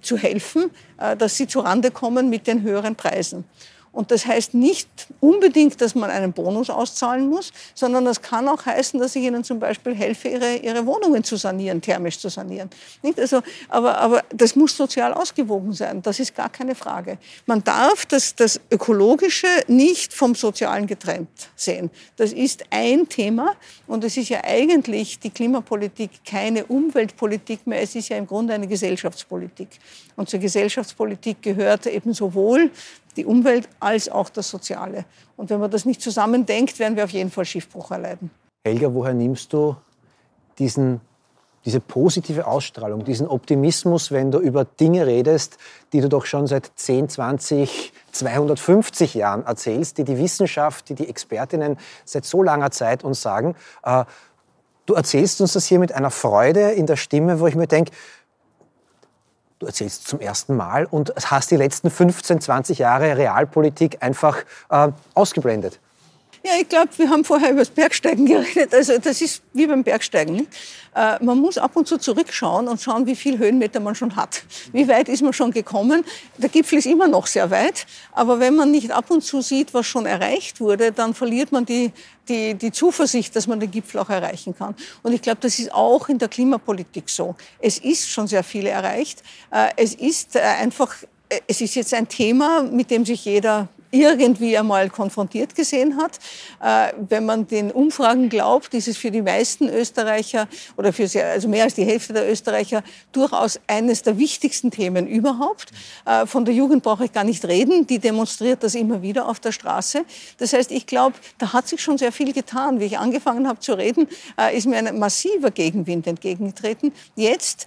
[0.00, 3.44] zu helfen, äh, dass sie zurande kommen mit den höheren Preisen.
[3.92, 8.64] Und das heißt nicht unbedingt, dass man einen Bonus auszahlen muss, sondern das kann auch
[8.64, 12.70] heißen, dass ich Ihnen zum Beispiel helfe, Ihre, Ihre Wohnungen zu sanieren, thermisch zu sanieren.
[13.02, 13.18] Nicht?
[13.18, 17.18] Also, aber, aber das muss sozial ausgewogen sein, das ist gar keine Frage.
[17.46, 21.90] Man darf das, das Ökologische nicht vom Sozialen getrennt sehen.
[22.16, 23.56] Das ist ein Thema
[23.88, 28.54] und es ist ja eigentlich die Klimapolitik keine Umweltpolitik mehr, es ist ja im Grunde
[28.54, 29.68] eine Gesellschaftspolitik.
[30.14, 32.70] Und zur Gesellschaftspolitik gehört eben sowohl
[33.16, 35.04] die Umwelt als auch das Soziale.
[35.36, 38.30] Und wenn man das nicht zusammendenkt, werden wir auf jeden Fall Schiffbruch erleiden.
[38.66, 39.76] Helga, woher nimmst du
[40.58, 41.00] diesen,
[41.64, 45.56] diese positive Ausstrahlung, diesen Optimismus, wenn du über Dinge redest,
[45.92, 51.08] die du doch schon seit 10, 20, 250 Jahren erzählst, die die Wissenschaft, die die
[51.08, 53.56] Expertinnen seit so langer Zeit uns sagen?
[53.82, 54.04] Äh,
[54.86, 57.92] du erzählst uns das hier mit einer Freude in der Stimme, wo ich mir denke,
[59.60, 64.38] du erzählst zum ersten Mal und hast die letzten 15, 20 Jahre Realpolitik einfach
[64.70, 65.78] äh, ausgeblendet.
[66.42, 68.72] Ja, ich glaube, wir haben vorher über das Bergsteigen geredet.
[68.72, 70.46] Also das ist wie beim Bergsteigen.
[70.94, 74.42] Äh, man muss ab und zu zurückschauen und schauen, wie viel Höhenmeter man schon hat.
[74.72, 76.02] Wie weit ist man schon gekommen?
[76.38, 77.86] Der Gipfel ist immer noch sehr weit.
[78.12, 81.66] Aber wenn man nicht ab und zu sieht, was schon erreicht wurde, dann verliert man
[81.66, 81.92] die,
[82.26, 84.74] die, die Zuversicht, dass man den Gipfel auch erreichen kann.
[85.02, 87.34] Und ich glaube, das ist auch in der Klimapolitik so.
[87.58, 89.22] Es ist schon sehr viel erreicht.
[89.50, 90.96] Äh, es ist äh, einfach
[91.46, 96.18] es ist jetzt ein Thema, mit dem sich jeder irgendwie einmal konfrontiert gesehen hat.
[96.62, 101.30] Äh, wenn man den Umfragen glaubt, ist es für die meisten Österreicher oder für sehr,
[101.30, 105.72] also mehr als die Hälfte der Österreicher durchaus eines der wichtigsten Themen überhaupt.
[106.06, 109.40] Äh, von der Jugend brauche ich gar nicht reden, die demonstriert das immer wieder auf
[109.40, 110.04] der Straße.
[110.38, 112.80] Das heißt, ich glaube, da hat sich schon sehr viel getan.
[112.80, 116.92] Wie ich angefangen habe zu reden, äh, ist mir ein massiver Gegenwind entgegengetreten.
[117.16, 117.66] Jetzt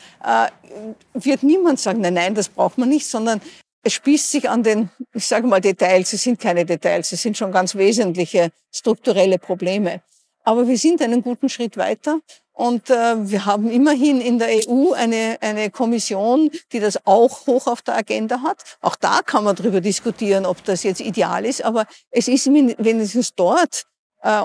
[1.14, 3.42] wird niemand sagen, nein, nein, das braucht man nicht, sondern
[3.84, 7.38] es spießt sich an den, ich sage mal Details, es sind keine Details, es sind
[7.38, 10.02] schon ganz wesentliche strukturelle Probleme.
[10.46, 12.20] Aber wir sind einen guten Schritt weiter
[12.54, 17.68] und äh, wir haben immerhin in der EU eine, eine Kommission, die das auch hoch
[17.68, 18.78] auf der Agenda hat.
[18.82, 23.34] Auch da kann man darüber diskutieren, ob das jetzt ideal ist, aber es ist wenigstens
[23.36, 23.84] dort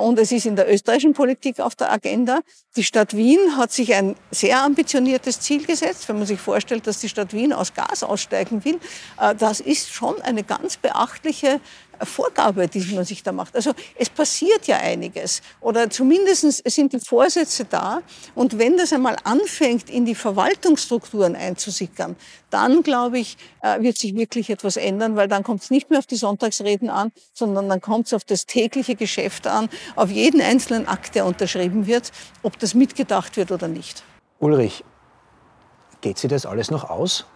[0.00, 2.40] und es ist in der österreichischen Politik auf der Agenda.
[2.76, 6.08] Die Stadt Wien hat sich ein sehr ambitioniertes Ziel gesetzt.
[6.08, 8.80] Wenn man sich vorstellt, dass die Stadt Wien aus Gas aussteigen will,
[9.20, 11.60] äh, das ist schon eine ganz beachtliche
[12.04, 13.56] Vorgabe, die man sich da macht.
[13.56, 18.00] Also es passiert ja einiges oder zumindest sind die Vorsätze da
[18.34, 22.16] und wenn das einmal anfängt, in die Verwaltungsstrukturen einzusickern,
[22.50, 25.98] dann glaube ich, äh, wird sich wirklich etwas ändern, weil dann kommt es nicht mehr
[25.98, 30.40] auf die Sonntagsreden an, sondern dann kommt es auf das tägliche Geschäft an, auf jeden
[30.40, 34.02] einzelnen Akt, der unterschrieben wird, ob das mitgedacht wird oder nicht.
[34.38, 34.84] Ulrich,
[36.00, 37.26] geht sich das alles noch aus?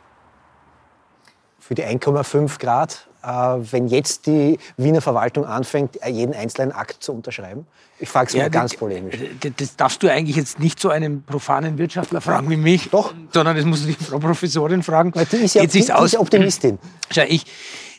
[1.58, 7.66] Für die 1,5 Grad wenn jetzt die Wiener Verwaltung anfängt, jeden einzelnen Akt zu unterschreiben?
[7.98, 9.16] Ich frage es ja, mal ganz polemisch.
[9.56, 13.14] Das darfst du eigentlich jetzt nicht so einen profanen Wirtschaftler fragen wie mich, Doch.
[13.32, 15.14] sondern das musst du die Frau Professorin fragen.
[15.14, 16.80] Weil die ist ja, die, die ist Optimistin.
[17.12, 17.44] Schau, ich,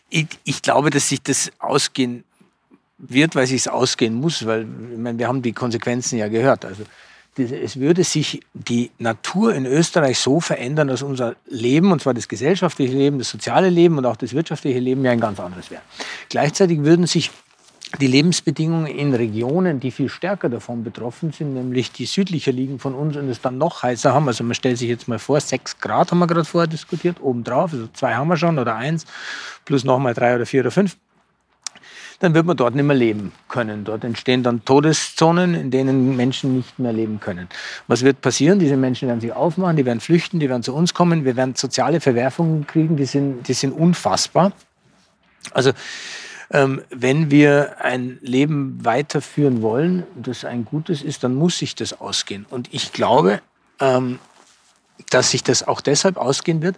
[0.10, 2.26] ich, ich glaube, dass sich das ausgehen
[2.98, 6.66] wird, weil sich es ausgehen muss, weil ich meine, wir haben die Konsequenzen ja gehört.
[6.66, 6.84] Also
[7.38, 12.28] es würde sich die Natur in Österreich so verändern, dass unser Leben, und zwar das
[12.28, 15.82] gesellschaftliche Leben, das soziale Leben und auch das wirtschaftliche Leben ja ein ganz anderes wäre.
[16.30, 17.32] Gleichzeitig würden sich
[18.02, 22.96] die Lebensbedingungen in Regionen, die viel stärker davon betroffen sind, nämlich die südlicher liegen von
[22.96, 24.28] uns und es dann noch heißer haben.
[24.28, 27.74] Also man stellt sich jetzt mal vor, sechs Grad haben wir gerade vorher diskutiert, obendrauf,
[27.74, 29.06] also zwei haben wir schon oder eins,
[29.66, 30.98] plus nochmal drei oder vier oder fünf
[32.24, 33.84] dann wird man dort nicht mehr leben können.
[33.84, 37.50] Dort entstehen dann Todeszonen, in denen Menschen nicht mehr leben können.
[37.88, 38.60] Was wird passieren?
[38.60, 41.56] Diese Menschen werden sich aufmachen, die werden flüchten, die werden zu uns kommen, wir werden
[41.56, 44.54] soziale Verwerfungen kriegen, die sind, die sind unfassbar.
[45.52, 45.74] Also
[46.50, 52.00] ähm, wenn wir ein Leben weiterführen wollen, das ein gutes ist, dann muss sich das
[52.00, 52.46] ausgehen.
[52.50, 53.42] Und ich glaube,
[53.82, 54.20] ähm,
[55.10, 56.78] dass sich das auch deshalb ausgehen wird,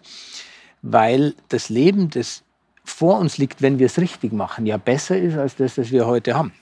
[0.81, 2.44] weil das Leben des
[2.85, 6.05] vor uns liegt, wenn wir es richtig machen, ja besser ist als das, was wir
[6.05, 6.53] heute haben.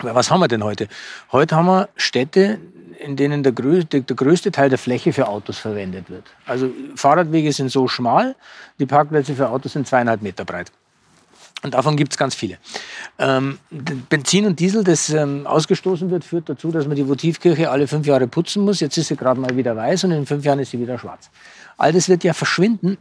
[0.00, 0.88] Aber was haben wir denn heute?
[1.30, 2.58] Heute haben wir Städte,
[2.98, 6.24] in denen der größte, der größte Teil der Fläche für Autos verwendet wird.
[6.46, 8.34] Also Fahrradwege sind so schmal,
[8.78, 10.72] die Parkplätze für Autos sind zweieinhalb Meter breit.
[11.62, 12.56] Und davon gibt es ganz viele.
[13.18, 13.58] Ähm,
[14.08, 18.06] Benzin und Diesel, das ähm, ausgestoßen wird, führt dazu, dass man die Votivkirche alle fünf
[18.06, 18.80] Jahre putzen muss.
[18.80, 21.30] Jetzt ist sie gerade mal wieder weiß und in fünf Jahren ist sie wieder schwarz.
[21.76, 22.96] All das wird ja verschwinden,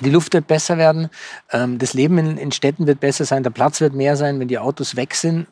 [0.00, 1.10] die Luft wird besser werden,
[1.50, 4.58] ähm, das Leben in, Städten wird besser sein, der Platz wird mehr sein, wenn die
[4.58, 5.46] Autos weg sind,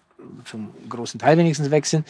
[0.45, 2.07] zum großen Teil wenigstens weg sind.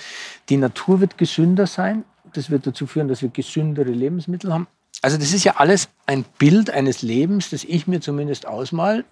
[0.49, 2.05] Die Natur wird gesünder sein.
[2.33, 4.69] Das wird dazu führen, dass wir gesündere Lebensmittel haben.
[5.03, 9.05] Also das ist ja alles ein Bild eines Lebens, das ich mir zumindest ausmal,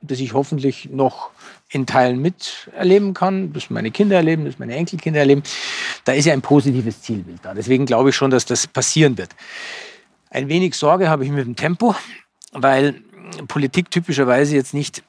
[0.00, 1.30] das ich hoffentlich noch
[1.70, 5.42] in Teilen miterleben kann, das meine Kinder erleben, das meine Enkelkinder erleben.
[6.04, 7.54] Da ist ja ein positives Zielbild da.
[7.54, 9.30] Deswegen glaube ich schon, dass das passieren wird.
[10.30, 11.94] Ein wenig Sorge habe ich mit dem Tempo
[12.52, 13.02] weil
[13.46, 15.02] Politik typischerweise jetzt nicht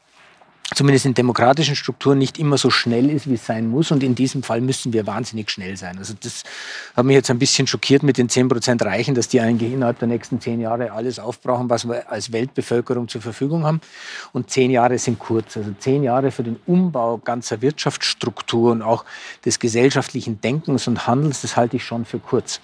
[0.75, 3.91] zumindest in demokratischen Strukturen nicht immer so schnell ist, wie es sein muss.
[3.91, 5.97] Und in diesem Fall müssen wir wahnsinnig schnell sein.
[5.97, 6.43] Also das
[6.95, 9.99] hat mich jetzt ein bisschen schockiert mit den 10 Prozent Reichen, dass die eigentlich innerhalb
[9.99, 13.81] der nächsten zehn Jahre alles aufbrauchen, was wir als Weltbevölkerung zur Verfügung haben.
[14.31, 15.57] Und zehn Jahre sind kurz.
[15.57, 19.05] Also zehn Jahre für den Umbau ganzer Wirtschaftsstruktur und auch
[19.45, 22.61] des gesellschaftlichen Denkens und Handels, das halte ich schon für kurz.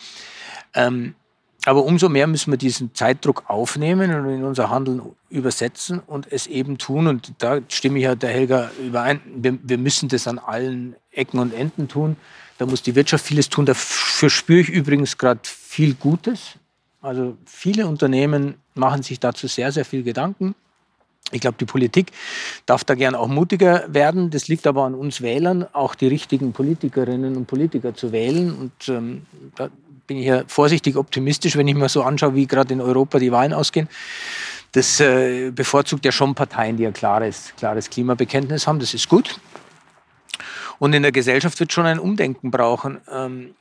[0.74, 1.16] Ähm,
[1.65, 6.46] aber umso mehr müssen wir diesen Zeitdruck aufnehmen und in unser Handeln übersetzen und es
[6.48, 7.08] eben tun.
[7.08, 9.20] Und da stimme ich ja der Helga überein.
[9.36, 12.18] Wir, wir müssen das an allen Ecken und Enden tun.
[12.58, 13.65] Da muss die Wirtschaft vieles tun.
[13.65, 16.52] Dafür spüre ich übrigens gerade viel Gutes.
[17.02, 20.56] Also viele Unternehmen machen sich dazu sehr, sehr viel Gedanken.
[21.32, 22.12] Ich glaube, die Politik
[22.68, 24.30] darf da gern auch mutiger werden.
[24.30, 28.56] Das liegt aber an uns Wählern, auch die richtigen Politikerinnen und Politiker zu wählen.
[28.56, 29.70] Und ähm, da
[30.08, 33.32] bin ich ja vorsichtig optimistisch, wenn ich mir so anschaue, wie gerade in Europa die
[33.32, 33.88] Wahlen ausgehen.
[34.72, 38.80] Das äh, bevorzugt ja schon Parteien, die ein klares, klares Klimabekenntnis haben.
[38.80, 39.39] Das ist gut.
[40.80, 43.56] Und in der Gesellschaft wird schon ein Umdenken brauchen, ähm,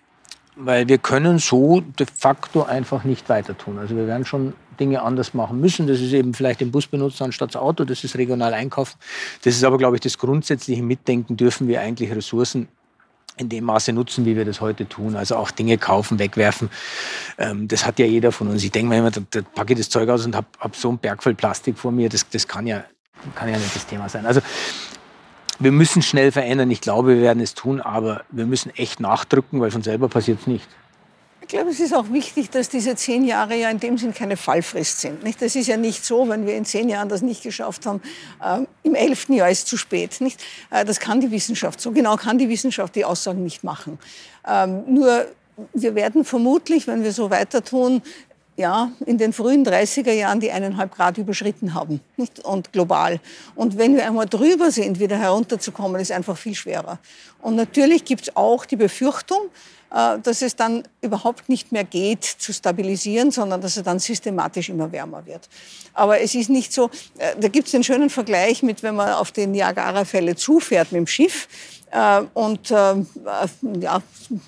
[0.57, 3.79] weil wir können so de facto einfach nicht weiter tun.
[3.79, 5.87] Also wir werden schon Dinge anders machen müssen.
[5.87, 7.85] Das ist eben vielleicht den Bus benutzen anstatt das Auto.
[7.85, 8.99] Das ist regional einkaufen.
[9.43, 11.37] Das ist aber, glaube ich, das grundsätzliche Mitdenken.
[11.37, 12.69] Dürfen wir eigentlich Ressourcen
[13.37, 15.17] in dem Maße nutzen, wie wir das heute tun.
[15.17, 16.71] Also auch Dinge kaufen, wegwerfen.
[17.39, 18.63] Ähm, das hat ja jeder von uns.
[18.63, 20.89] Ich denke mir immer, da, da packe ich das Zeug aus und habe hab so
[20.89, 22.09] einen Berg voll Plastik vor mir.
[22.09, 22.85] Das, das kann, ja,
[23.35, 24.27] kann ja nicht das Thema sein.
[24.27, 24.41] Also
[25.59, 26.71] wir müssen schnell verändern.
[26.71, 30.41] Ich glaube, wir werden es tun, aber wir müssen echt nachdrücken, weil von selber passiert
[30.41, 30.69] es nicht.
[31.45, 34.39] Ich glaube, es ist auch wichtig, dass diese zehn Jahre ja in dem Sinn keine
[34.39, 35.23] Fallfrist sind.
[35.23, 35.43] Nicht?
[35.43, 38.01] Das ist ja nicht so, wenn wir in zehn Jahren das nicht geschafft haben,
[38.43, 40.23] äh, im elften Jahr ist es zu spät.
[40.23, 40.43] Nicht?
[40.71, 41.83] Äh, das kann die Wissenschaft.
[41.83, 43.99] So genau kann die Wissenschaft die Aussagen nicht machen.
[44.49, 45.27] Ähm, nur
[45.75, 48.01] wir werden vermutlich, wenn wir so weiter tun,
[48.57, 52.43] ja, in den frühen 30er Jahren die eineinhalb Grad überschritten haben nicht?
[52.43, 53.21] und global.
[53.55, 56.99] Und wenn wir einmal drüber sind, wieder herunterzukommen, ist einfach viel schwerer.
[57.43, 59.51] Und natürlich gibt es auch die Befürchtung,
[59.95, 64.91] dass es dann überhaupt nicht mehr geht zu stabilisieren, sondern dass es dann systematisch immer
[64.91, 65.49] wärmer wird.
[65.93, 69.13] Aber es ist nicht so, äh, da gibt es den schönen Vergleich mit, wenn man
[69.13, 71.47] auf den Niagara-Fälle zufährt mit dem Schiff,
[71.93, 74.03] äh, und ja,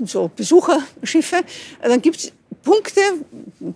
[0.04, 1.36] so Besucherschiffe,
[1.80, 2.32] dann gibt es
[2.64, 3.00] Punkte,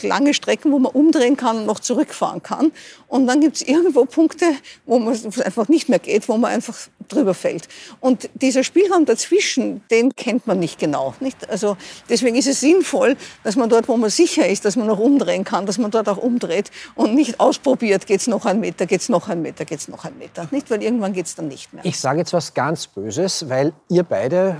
[0.02, 2.72] lange Strecken, wo man umdrehen kann und noch zurückfahren kann.
[3.06, 4.46] Und dann gibt es irgendwo Punkte,
[4.84, 6.76] wo es einfach nicht mehr geht, wo man einfach
[7.12, 7.68] drüber fällt.
[8.00, 11.14] Und dieser Spielraum dazwischen, den kennt man nicht genau.
[11.20, 11.48] Nicht?
[11.50, 11.76] Also
[12.08, 15.44] deswegen ist es sinnvoll, dass man dort, wo man sicher ist, dass man noch umdrehen
[15.44, 19.00] kann, dass man dort auch umdreht und nicht ausprobiert, geht es noch einen Meter, geht
[19.00, 20.48] es noch einen Meter, geht es noch einen Meter.
[20.50, 21.84] Nicht, weil irgendwann geht es dann nicht mehr.
[21.84, 24.56] Ich sage jetzt was ganz Böses, weil ihr beide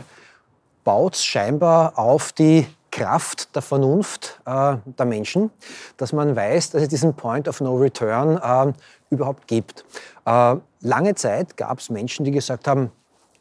[0.85, 5.51] baut scheinbar auf die Kraft der Vernunft äh, der Menschen,
[5.97, 8.73] dass man weiß, dass es diesen Point of No Return äh,
[9.11, 9.85] überhaupt gibt.
[10.25, 12.91] Äh, lange Zeit gab es Menschen, die gesagt haben,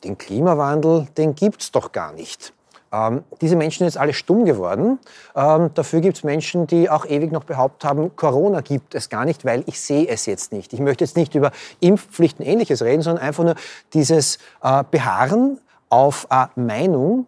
[0.03, 2.53] den Klimawandel, den gibt es doch gar nicht.
[2.91, 4.99] Ähm, diese Menschen sind jetzt alle stumm geworden.
[5.35, 9.25] Ähm, dafür gibt es Menschen, die auch ewig noch behauptet haben, Corona gibt es gar
[9.25, 10.73] nicht, weil ich sehe es jetzt nicht.
[10.73, 13.55] Ich möchte jetzt nicht über Impfpflichten ähnliches reden, sondern einfach nur
[13.93, 15.59] dieses äh, Beharren
[15.89, 17.27] auf eine Meinung,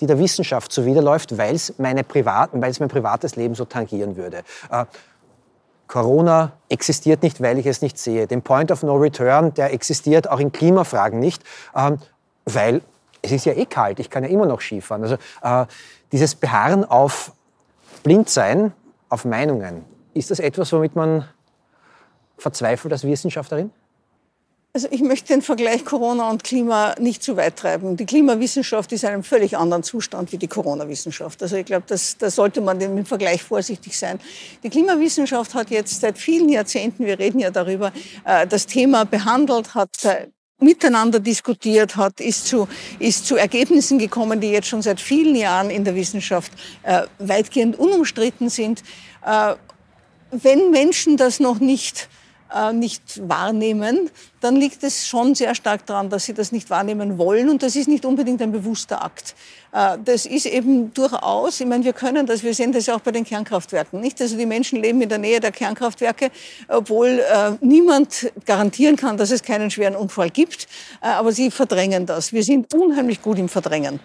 [0.00, 4.42] die der Wissenschaft zuwiderläuft, weil es mein privates Leben so tangieren würde.
[4.70, 4.86] Äh,
[5.90, 8.28] Corona existiert nicht, weil ich es nicht sehe.
[8.28, 11.42] Den Point of No Return, der existiert auch in Klimafragen nicht,
[11.74, 11.98] ähm,
[12.44, 12.80] weil
[13.22, 15.02] es ist ja eh kalt, ich kann ja immer noch Skifahren.
[15.02, 15.66] Also äh,
[16.12, 17.32] dieses Beharren auf
[18.04, 18.72] Blindsein,
[19.08, 19.84] auf Meinungen,
[20.14, 21.28] ist das etwas, womit man
[22.38, 23.72] verzweifelt als Wissenschaftlerin?
[24.72, 27.96] Also ich möchte den Vergleich Corona und Klima nicht zu weit treiben.
[27.96, 31.42] Die Klimawissenschaft ist in einem völlig anderen Zustand wie die Corona-Wissenschaft.
[31.42, 34.20] Also ich glaube, da sollte man im Vergleich vorsichtig sein.
[34.62, 37.92] Die Klimawissenschaft hat jetzt seit vielen Jahrzehnten, wir reden ja darüber,
[38.24, 39.90] äh, das Thema behandelt, hat
[40.60, 42.68] miteinander diskutiert hat, ist zu,
[42.98, 46.52] ist zu Ergebnissen gekommen, die jetzt schon seit vielen Jahren in der Wissenschaft
[46.82, 48.82] äh, weitgehend unumstritten sind.
[49.26, 49.54] Äh,
[50.30, 52.08] wenn Menschen das noch nicht
[52.54, 57.18] äh, nicht wahrnehmen, dann liegt es schon sehr stark daran, dass sie das nicht wahrnehmen
[57.18, 57.48] wollen.
[57.48, 59.34] Und das ist nicht unbedingt ein bewusster Akt.
[59.72, 63.00] Äh, das ist eben durchaus, ich meine, wir können das, wir sehen das ja auch
[63.00, 64.20] bei den Kernkraftwerken, nicht?
[64.20, 66.30] Also die Menschen leben in der Nähe der Kernkraftwerke,
[66.68, 70.66] obwohl äh, niemand garantieren kann, dass es keinen schweren Unfall gibt.
[71.02, 72.32] Äh, aber sie verdrängen das.
[72.32, 74.00] Wir sind unheimlich gut im Verdrängen.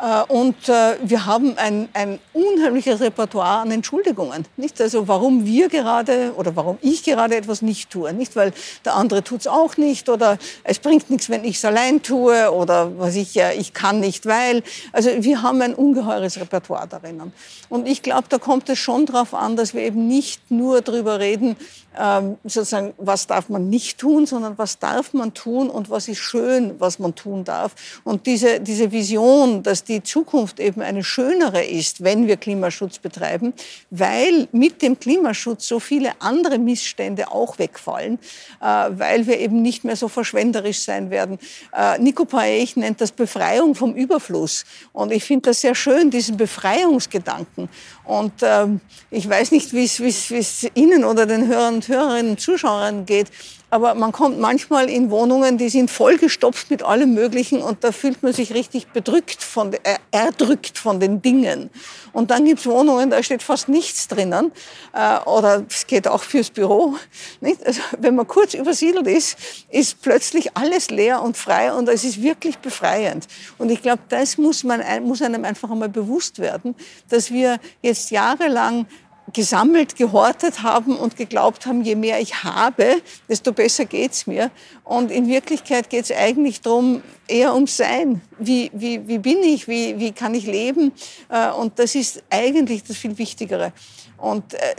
[0.00, 4.44] Äh, und äh, wir haben ein, ein unheimliches Repertoire an Entschuldigungen.
[4.56, 4.80] Nicht?
[4.80, 8.12] Also warum wir gerade oder warum ich gerade etwas nicht tue.
[8.12, 8.52] Nicht, weil
[8.84, 12.50] der andere tut es auch nicht oder es bringt nichts, wenn ich es allein tue
[12.50, 14.62] oder was ich, ich kann nicht, weil.
[14.92, 17.32] Also wir haben ein ungeheures Repertoire darin.
[17.68, 21.20] Und ich glaube, da kommt es schon darauf an, dass wir eben nicht nur darüber
[21.20, 21.56] reden,
[21.98, 26.18] ähm, sozusagen, was darf man nicht tun, sondern was darf man tun und was ist
[26.18, 27.74] schön, was man tun darf.
[28.04, 33.52] Und diese, diese Vision, dass die Zukunft eben eine schönere ist, wenn wir Klimaschutz betreiben,
[33.90, 38.18] weil mit dem Klimaschutz so viele andere Missstände auch wegfallen,
[38.60, 41.38] äh, weil wir eben nicht mehr so verschwenderisch sein werden.
[41.72, 44.64] Äh, Nico Paech nennt das Befreiung vom Überfluss.
[44.92, 47.68] Und ich finde das sehr schön, diesen Befreiungsgedanken.
[48.04, 48.80] Und ähm,
[49.10, 53.28] ich weiß nicht, wie es Ihnen oder den Hörern und Hörerinnen, Zuschauerinnen geht.
[53.74, 58.22] Aber man kommt manchmal in Wohnungen, die sind vollgestopft mit allem Möglichen und da fühlt
[58.22, 59.78] man sich richtig bedrückt, von, äh,
[60.12, 61.70] erdrückt von den Dingen.
[62.12, 64.52] Und dann gibt es Wohnungen, da steht fast nichts drinnen
[64.92, 66.94] äh, oder es geht auch fürs Büro.
[67.40, 67.66] Nicht?
[67.66, 69.36] Also, wenn man kurz übersiedelt ist,
[69.70, 73.26] ist plötzlich alles leer und frei und es ist wirklich befreiend.
[73.58, 76.76] Und ich glaube, das muss, man, muss einem einfach einmal bewusst werden,
[77.08, 78.86] dass wir jetzt jahrelang
[79.32, 84.50] gesammelt, gehortet haben und geglaubt haben, je mehr ich habe, desto besser geht's mir.
[84.84, 88.20] Und in Wirklichkeit geht's eigentlich darum, eher ums Sein.
[88.38, 89.66] Wie, wie, wie bin ich?
[89.66, 90.92] Wie, wie kann ich leben?
[91.30, 93.72] Äh, und das ist eigentlich das viel Wichtigere.
[94.18, 94.76] Und äh,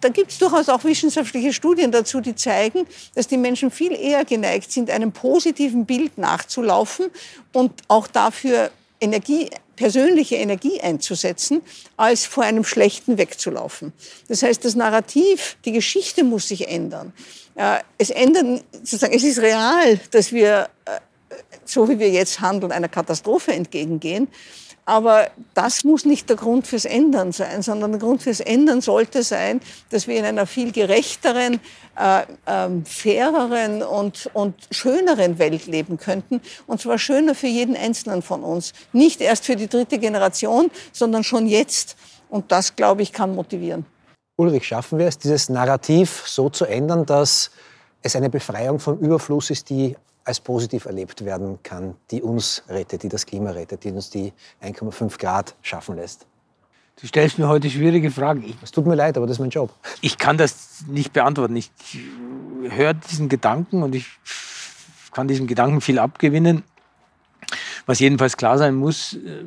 [0.00, 4.24] da gibt es durchaus auch wissenschaftliche Studien dazu, die zeigen, dass die Menschen viel eher
[4.24, 7.06] geneigt sind, einem positiven Bild nachzulaufen
[7.52, 8.70] und auch dafür
[9.00, 11.62] Energie persönliche Energie einzusetzen,
[11.96, 13.92] als vor einem schlechten wegzulaufen.
[14.28, 17.12] Das heißt, das Narrativ, die Geschichte muss sich ändern.
[17.98, 20.98] Es ändern, sozusagen, es ist real, dass wir, äh,
[21.64, 24.28] so wie wir jetzt handeln, einer Katastrophe entgegengehen.
[24.88, 29.24] Aber das muss nicht der Grund fürs Ändern sein, sondern der Grund fürs Ändern sollte
[29.24, 29.60] sein,
[29.90, 31.58] dass wir in einer viel gerechteren,
[31.98, 36.40] äh, äh, faireren und, und schöneren Welt leben könnten.
[36.68, 38.74] Und zwar schöner für jeden Einzelnen von uns.
[38.92, 41.96] Nicht erst für die dritte Generation, sondern schon jetzt.
[42.28, 43.86] Und das, glaube ich, kann motivieren.
[44.36, 47.50] Ulrich, schaffen wir es, dieses Narrativ so zu ändern, dass
[48.02, 49.96] es eine Befreiung vom Überfluss ist, die
[50.26, 54.32] als positiv erlebt werden kann, die uns rettet, die das Klima rettet, die uns die
[54.62, 56.26] 1,5 Grad schaffen lässt?
[57.00, 58.56] Du stellst mir heute schwierige Fragen.
[58.62, 59.70] Es tut mir leid, aber das ist mein Job.
[60.00, 61.54] Ich kann das nicht beantworten.
[61.54, 61.70] Ich
[62.70, 64.06] höre diesen Gedanken und ich
[65.12, 66.64] kann diesem Gedanken viel abgewinnen.
[67.86, 69.44] Was jedenfalls klar sein muss, äh,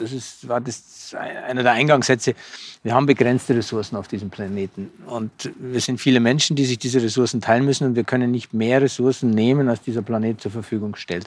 [0.00, 2.34] das ist, war das einer der Eingangssätze,
[2.82, 4.90] wir haben begrenzte Ressourcen auf diesem Planeten.
[5.06, 8.54] Und wir sind viele Menschen, die sich diese Ressourcen teilen müssen und wir können nicht
[8.54, 11.26] mehr Ressourcen nehmen, als dieser Planet zur Verfügung stellt.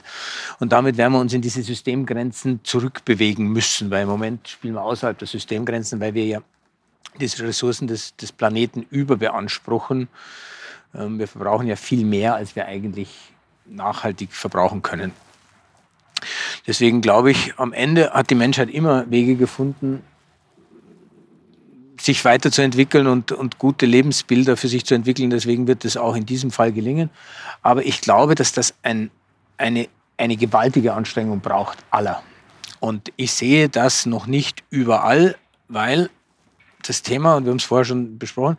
[0.60, 4.82] Und damit werden wir uns in diese Systemgrenzen zurückbewegen müssen, weil im Moment spielen wir
[4.82, 6.42] außerhalb der Systemgrenzen, weil wir ja
[7.20, 10.08] diese Ressourcen des, des Planeten überbeanspruchen.
[10.94, 13.10] Ähm, wir verbrauchen ja viel mehr, als wir eigentlich
[13.66, 15.12] nachhaltig verbrauchen können.
[16.66, 20.02] Deswegen glaube ich, am Ende hat die Menschheit immer Wege gefunden,
[22.00, 25.30] sich weiterzuentwickeln und, und gute Lebensbilder für sich zu entwickeln.
[25.30, 27.10] Deswegen wird es auch in diesem Fall gelingen.
[27.62, 29.10] Aber ich glaube, dass das ein,
[29.56, 32.22] eine, eine gewaltige Anstrengung braucht aller.
[32.80, 35.36] Und ich sehe das noch nicht überall,
[35.68, 36.10] weil
[36.82, 38.58] das Thema, und wir haben es vorher schon besprochen,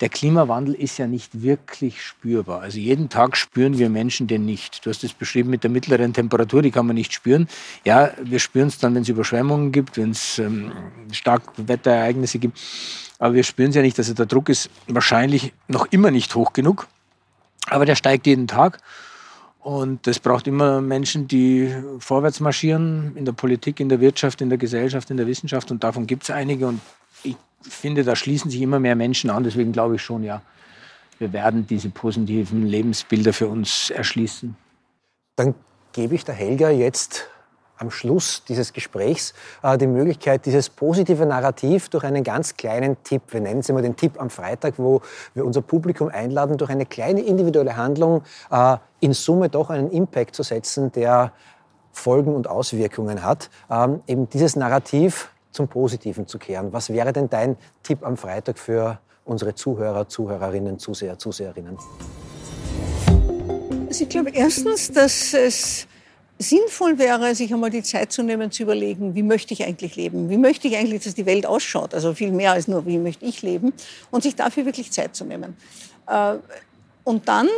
[0.00, 2.60] der Klimawandel ist ja nicht wirklich spürbar.
[2.60, 4.84] Also jeden Tag spüren wir Menschen den nicht.
[4.84, 7.48] Du hast es beschrieben mit der mittleren Temperatur, die kann man nicht spüren.
[7.84, 10.72] Ja, wir spüren es dann, wenn es Überschwemmungen gibt, wenn es ähm,
[11.10, 12.60] starke Wetterereignisse gibt.
[13.18, 13.98] Aber wir spüren es ja nicht.
[13.98, 16.86] Also der Druck ist wahrscheinlich noch immer nicht hoch genug.
[17.66, 18.78] Aber der steigt jeden Tag.
[19.60, 24.48] Und das braucht immer Menschen, die vorwärts marschieren in der Politik, in der Wirtschaft, in
[24.48, 25.70] der Gesellschaft, in der Wissenschaft.
[25.72, 26.68] Und davon gibt es einige.
[26.68, 26.80] Und
[27.62, 29.44] finde, da schließen sich immer mehr Menschen an.
[29.44, 30.42] Deswegen glaube ich schon, ja,
[31.18, 34.56] wir werden diese positiven Lebensbilder für uns erschließen.
[35.36, 35.54] Dann
[35.92, 37.28] gebe ich der Helga jetzt
[37.78, 43.22] am Schluss dieses Gesprächs äh, die Möglichkeit, dieses positive Narrativ durch einen ganz kleinen Tipp,
[43.30, 45.00] wir nennen es immer den Tipp am Freitag, wo
[45.34, 50.34] wir unser Publikum einladen, durch eine kleine individuelle Handlung äh, in Summe doch einen Impact
[50.34, 51.32] zu setzen, der
[51.92, 53.50] Folgen und Auswirkungen hat.
[53.70, 56.72] Ähm, eben dieses Narrativ zum Positiven zu kehren.
[56.72, 61.76] Was wäre denn dein Tipp am Freitag für unsere Zuhörer, Zuhörerinnen, Zuseher, Zuseherinnen?
[63.88, 65.86] Also ich glaube erstens, dass es
[66.38, 70.30] sinnvoll wäre, sich einmal die Zeit zu nehmen, zu überlegen, wie möchte ich eigentlich leben?
[70.30, 71.94] Wie möchte ich eigentlich, dass die Welt ausschaut?
[71.94, 73.72] Also viel mehr als nur, wie möchte ich leben?
[74.10, 75.56] Und sich dafür wirklich Zeit zu nehmen.
[76.06, 76.34] Äh,
[77.02, 77.48] und dann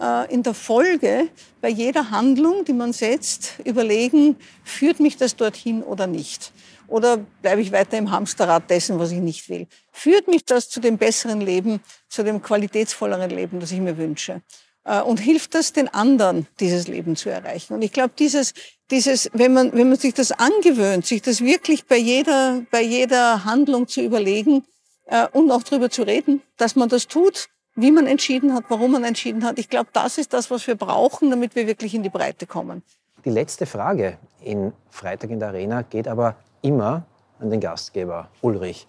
[0.00, 1.28] äh, in der Folge
[1.60, 6.53] bei jeder Handlung, die man setzt, überlegen, führt mich das dorthin oder nicht?
[6.88, 9.66] Oder bleibe ich weiter im Hamsterrad dessen, was ich nicht will?
[9.92, 14.42] Führt mich das zu dem besseren Leben, zu dem qualitätsvolleren Leben, das ich mir wünsche?
[14.84, 17.74] Äh, und hilft das den anderen, dieses Leben zu erreichen?
[17.74, 18.52] Und ich glaube, dieses,
[18.90, 23.44] dieses, wenn man, wenn man sich das angewöhnt, sich das wirklich bei jeder, bei jeder
[23.44, 24.64] Handlung zu überlegen
[25.06, 28.92] äh, und auch darüber zu reden, dass man das tut, wie man entschieden hat, warum
[28.92, 29.58] man entschieden hat.
[29.58, 32.82] Ich glaube, das ist das, was wir brauchen, damit wir wirklich in die Breite kommen.
[33.24, 37.04] Die letzte Frage in Freitag in der Arena geht aber immer
[37.38, 38.86] an den Gastgeber Ulrich.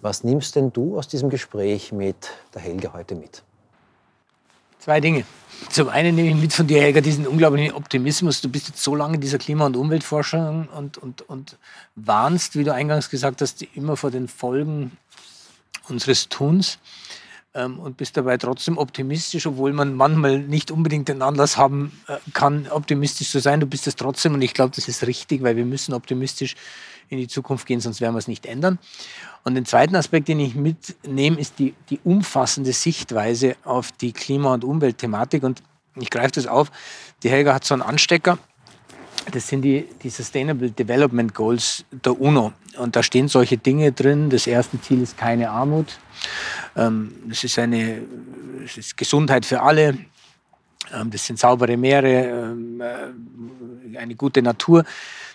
[0.00, 3.42] Was nimmst denn du aus diesem Gespräch mit der Helga heute mit?
[4.78, 5.24] Zwei Dinge.
[5.70, 8.40] Zum einen nehme ich mit von dir, Helga, diesen unglaublichen Optimismus.
[8.40, 11.58] Du bist jetzt so lange dieser Klima- und Umweltforschung und, und, und
[11.96, 14.96] warnst, wie du eingangs gesagt hast, immer vor den Folgen
[15.88, 16.78] unseres Tuns
[17.64, 22.66] und bist dabei trotzdem optimistisch, obwohl man manchmal nicht unbedingt den Anlass haben äh, kann,
[22.70, 23.60] optimistisch zu sein.
[23.60, 26.54] Du bist es trotzdem und ich glaube, das ist richtig, weil wir müssen optimistisch
[27.08, 28.78] in die Zukunft gehen, sonst werden wir es nicht ändern.
[29.44, 34.54] Und den zweiten Aspekt, den ich mitnehme, ist die, die umfassende Sichtweise auf die Klima-
[34.54, 35.44] und Umweltthematik.
[35.44, 35.62] Und
[35.94, 36.70] ich greife das auf.
[37.22, 38.38] Die Helga hat so einen Anstecker.
[39.32, 42.52] Das sind die, die Sustainable Development Goals der UNO.
[42.78, 44.30] Und da stehen solche Dinge drin.
[44.30, 45.98] Das erste Ziel ist keine Armut.
[46.76, 48.02] Ähm, das ist eine
[48.66, 49.96] das ist Gesundheit für alle.
[50.92, 54.84] Ähm, das sind saubere Meere, ähm, äh, eine gute Natur.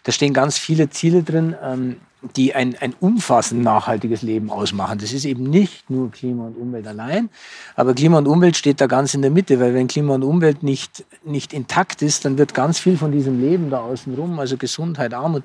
[0.04, 1.98] Da stehen ganz viele Ziele drin, ähm,
[2.36, 5.00] die ein, ein umfassend nachhaltiges Leben ausmachen.
[5.00, 7.30] Das ist eben nicht nur Klima und Umwelt allein,
[7.76, 10.62] aber Klima und Umwelt steht da ganz in der Mitte, weil wenn Klima und Umwelt
[10.62, 14.56] nicht, nicht intakt ist, dann wird ganz viel von diesem Leben da außen rum, also
[14.58, 15.44] Gesundheit, Armut,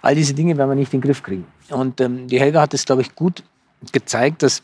[0.00, 1.46] all diese Dinge werden wir nicht in den Griff kriegen.
[1.70, 3.42] Und ähm, die Helga hat es, glaube ich, gut
[3.90, 4.62] gezeigt, dass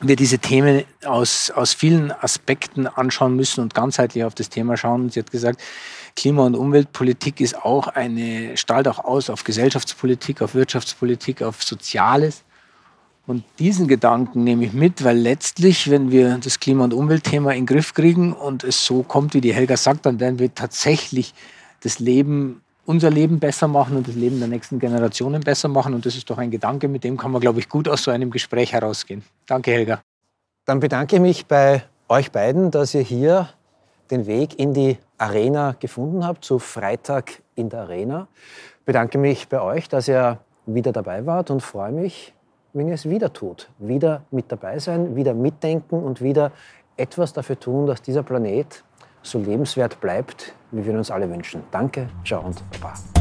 [0.00, 5.10] wir diese Themen aus, aus vielen Aspekten anschauen müssen und ganzheitlich auf das Thema schauen.
[5.10, 5.60] Sie hat gesagt,
[6.18, 12.42] Klima- und Umweltpolitik ist auch eine, strahlt auch aus auf Gesellschaftspolitik, auf Wirtschaftspolitik, auf Soziales.
[13.28, 17.58] Und diesen Gedanken nehme ich mit, weil letztlich, wenn wir das Klima- und Umweltthema in
[17.58, 21.34] den Griff kriegen und es so kommt, wie die Helga sagt, dann werden wir tatsächlich
[21.84, 25.94] das Leben, unser Leben besser machen und das Leben der nächsten Generationen besser machen.
[25.94, 28.10] Und das ist doch ein Gedanke, mit dem kann man, glaube ich, gut aus so
[28.10, 29.22] einem Gespräch herausgehen.
[29.46, 30.00] Danke, Helga.
[30.64, 33.50] Dann bedanke ich mich bei euch beiden, dass ihr hier
[34.10, 38.28] den Weg in die Arena gefunden habt, zu Freitag in der Arena.
[38.80, 42.34] Ich bedanke mich bei euch, dass ihr wieder dabei wart und freue mich,
[42.72, 43.70] wenn ihr es wieder tut.
[43.78, 46.52] Wieder mit dabei sein, wieder mitdenken und wieder
[46.96, 48.84] etwas dafür tun, dass dieser Planet
[49.22, 51.62] so lebenswert bleibt, wie wir uns alle wünschen.
[51.70, 53.17] Danke, ciao und baba.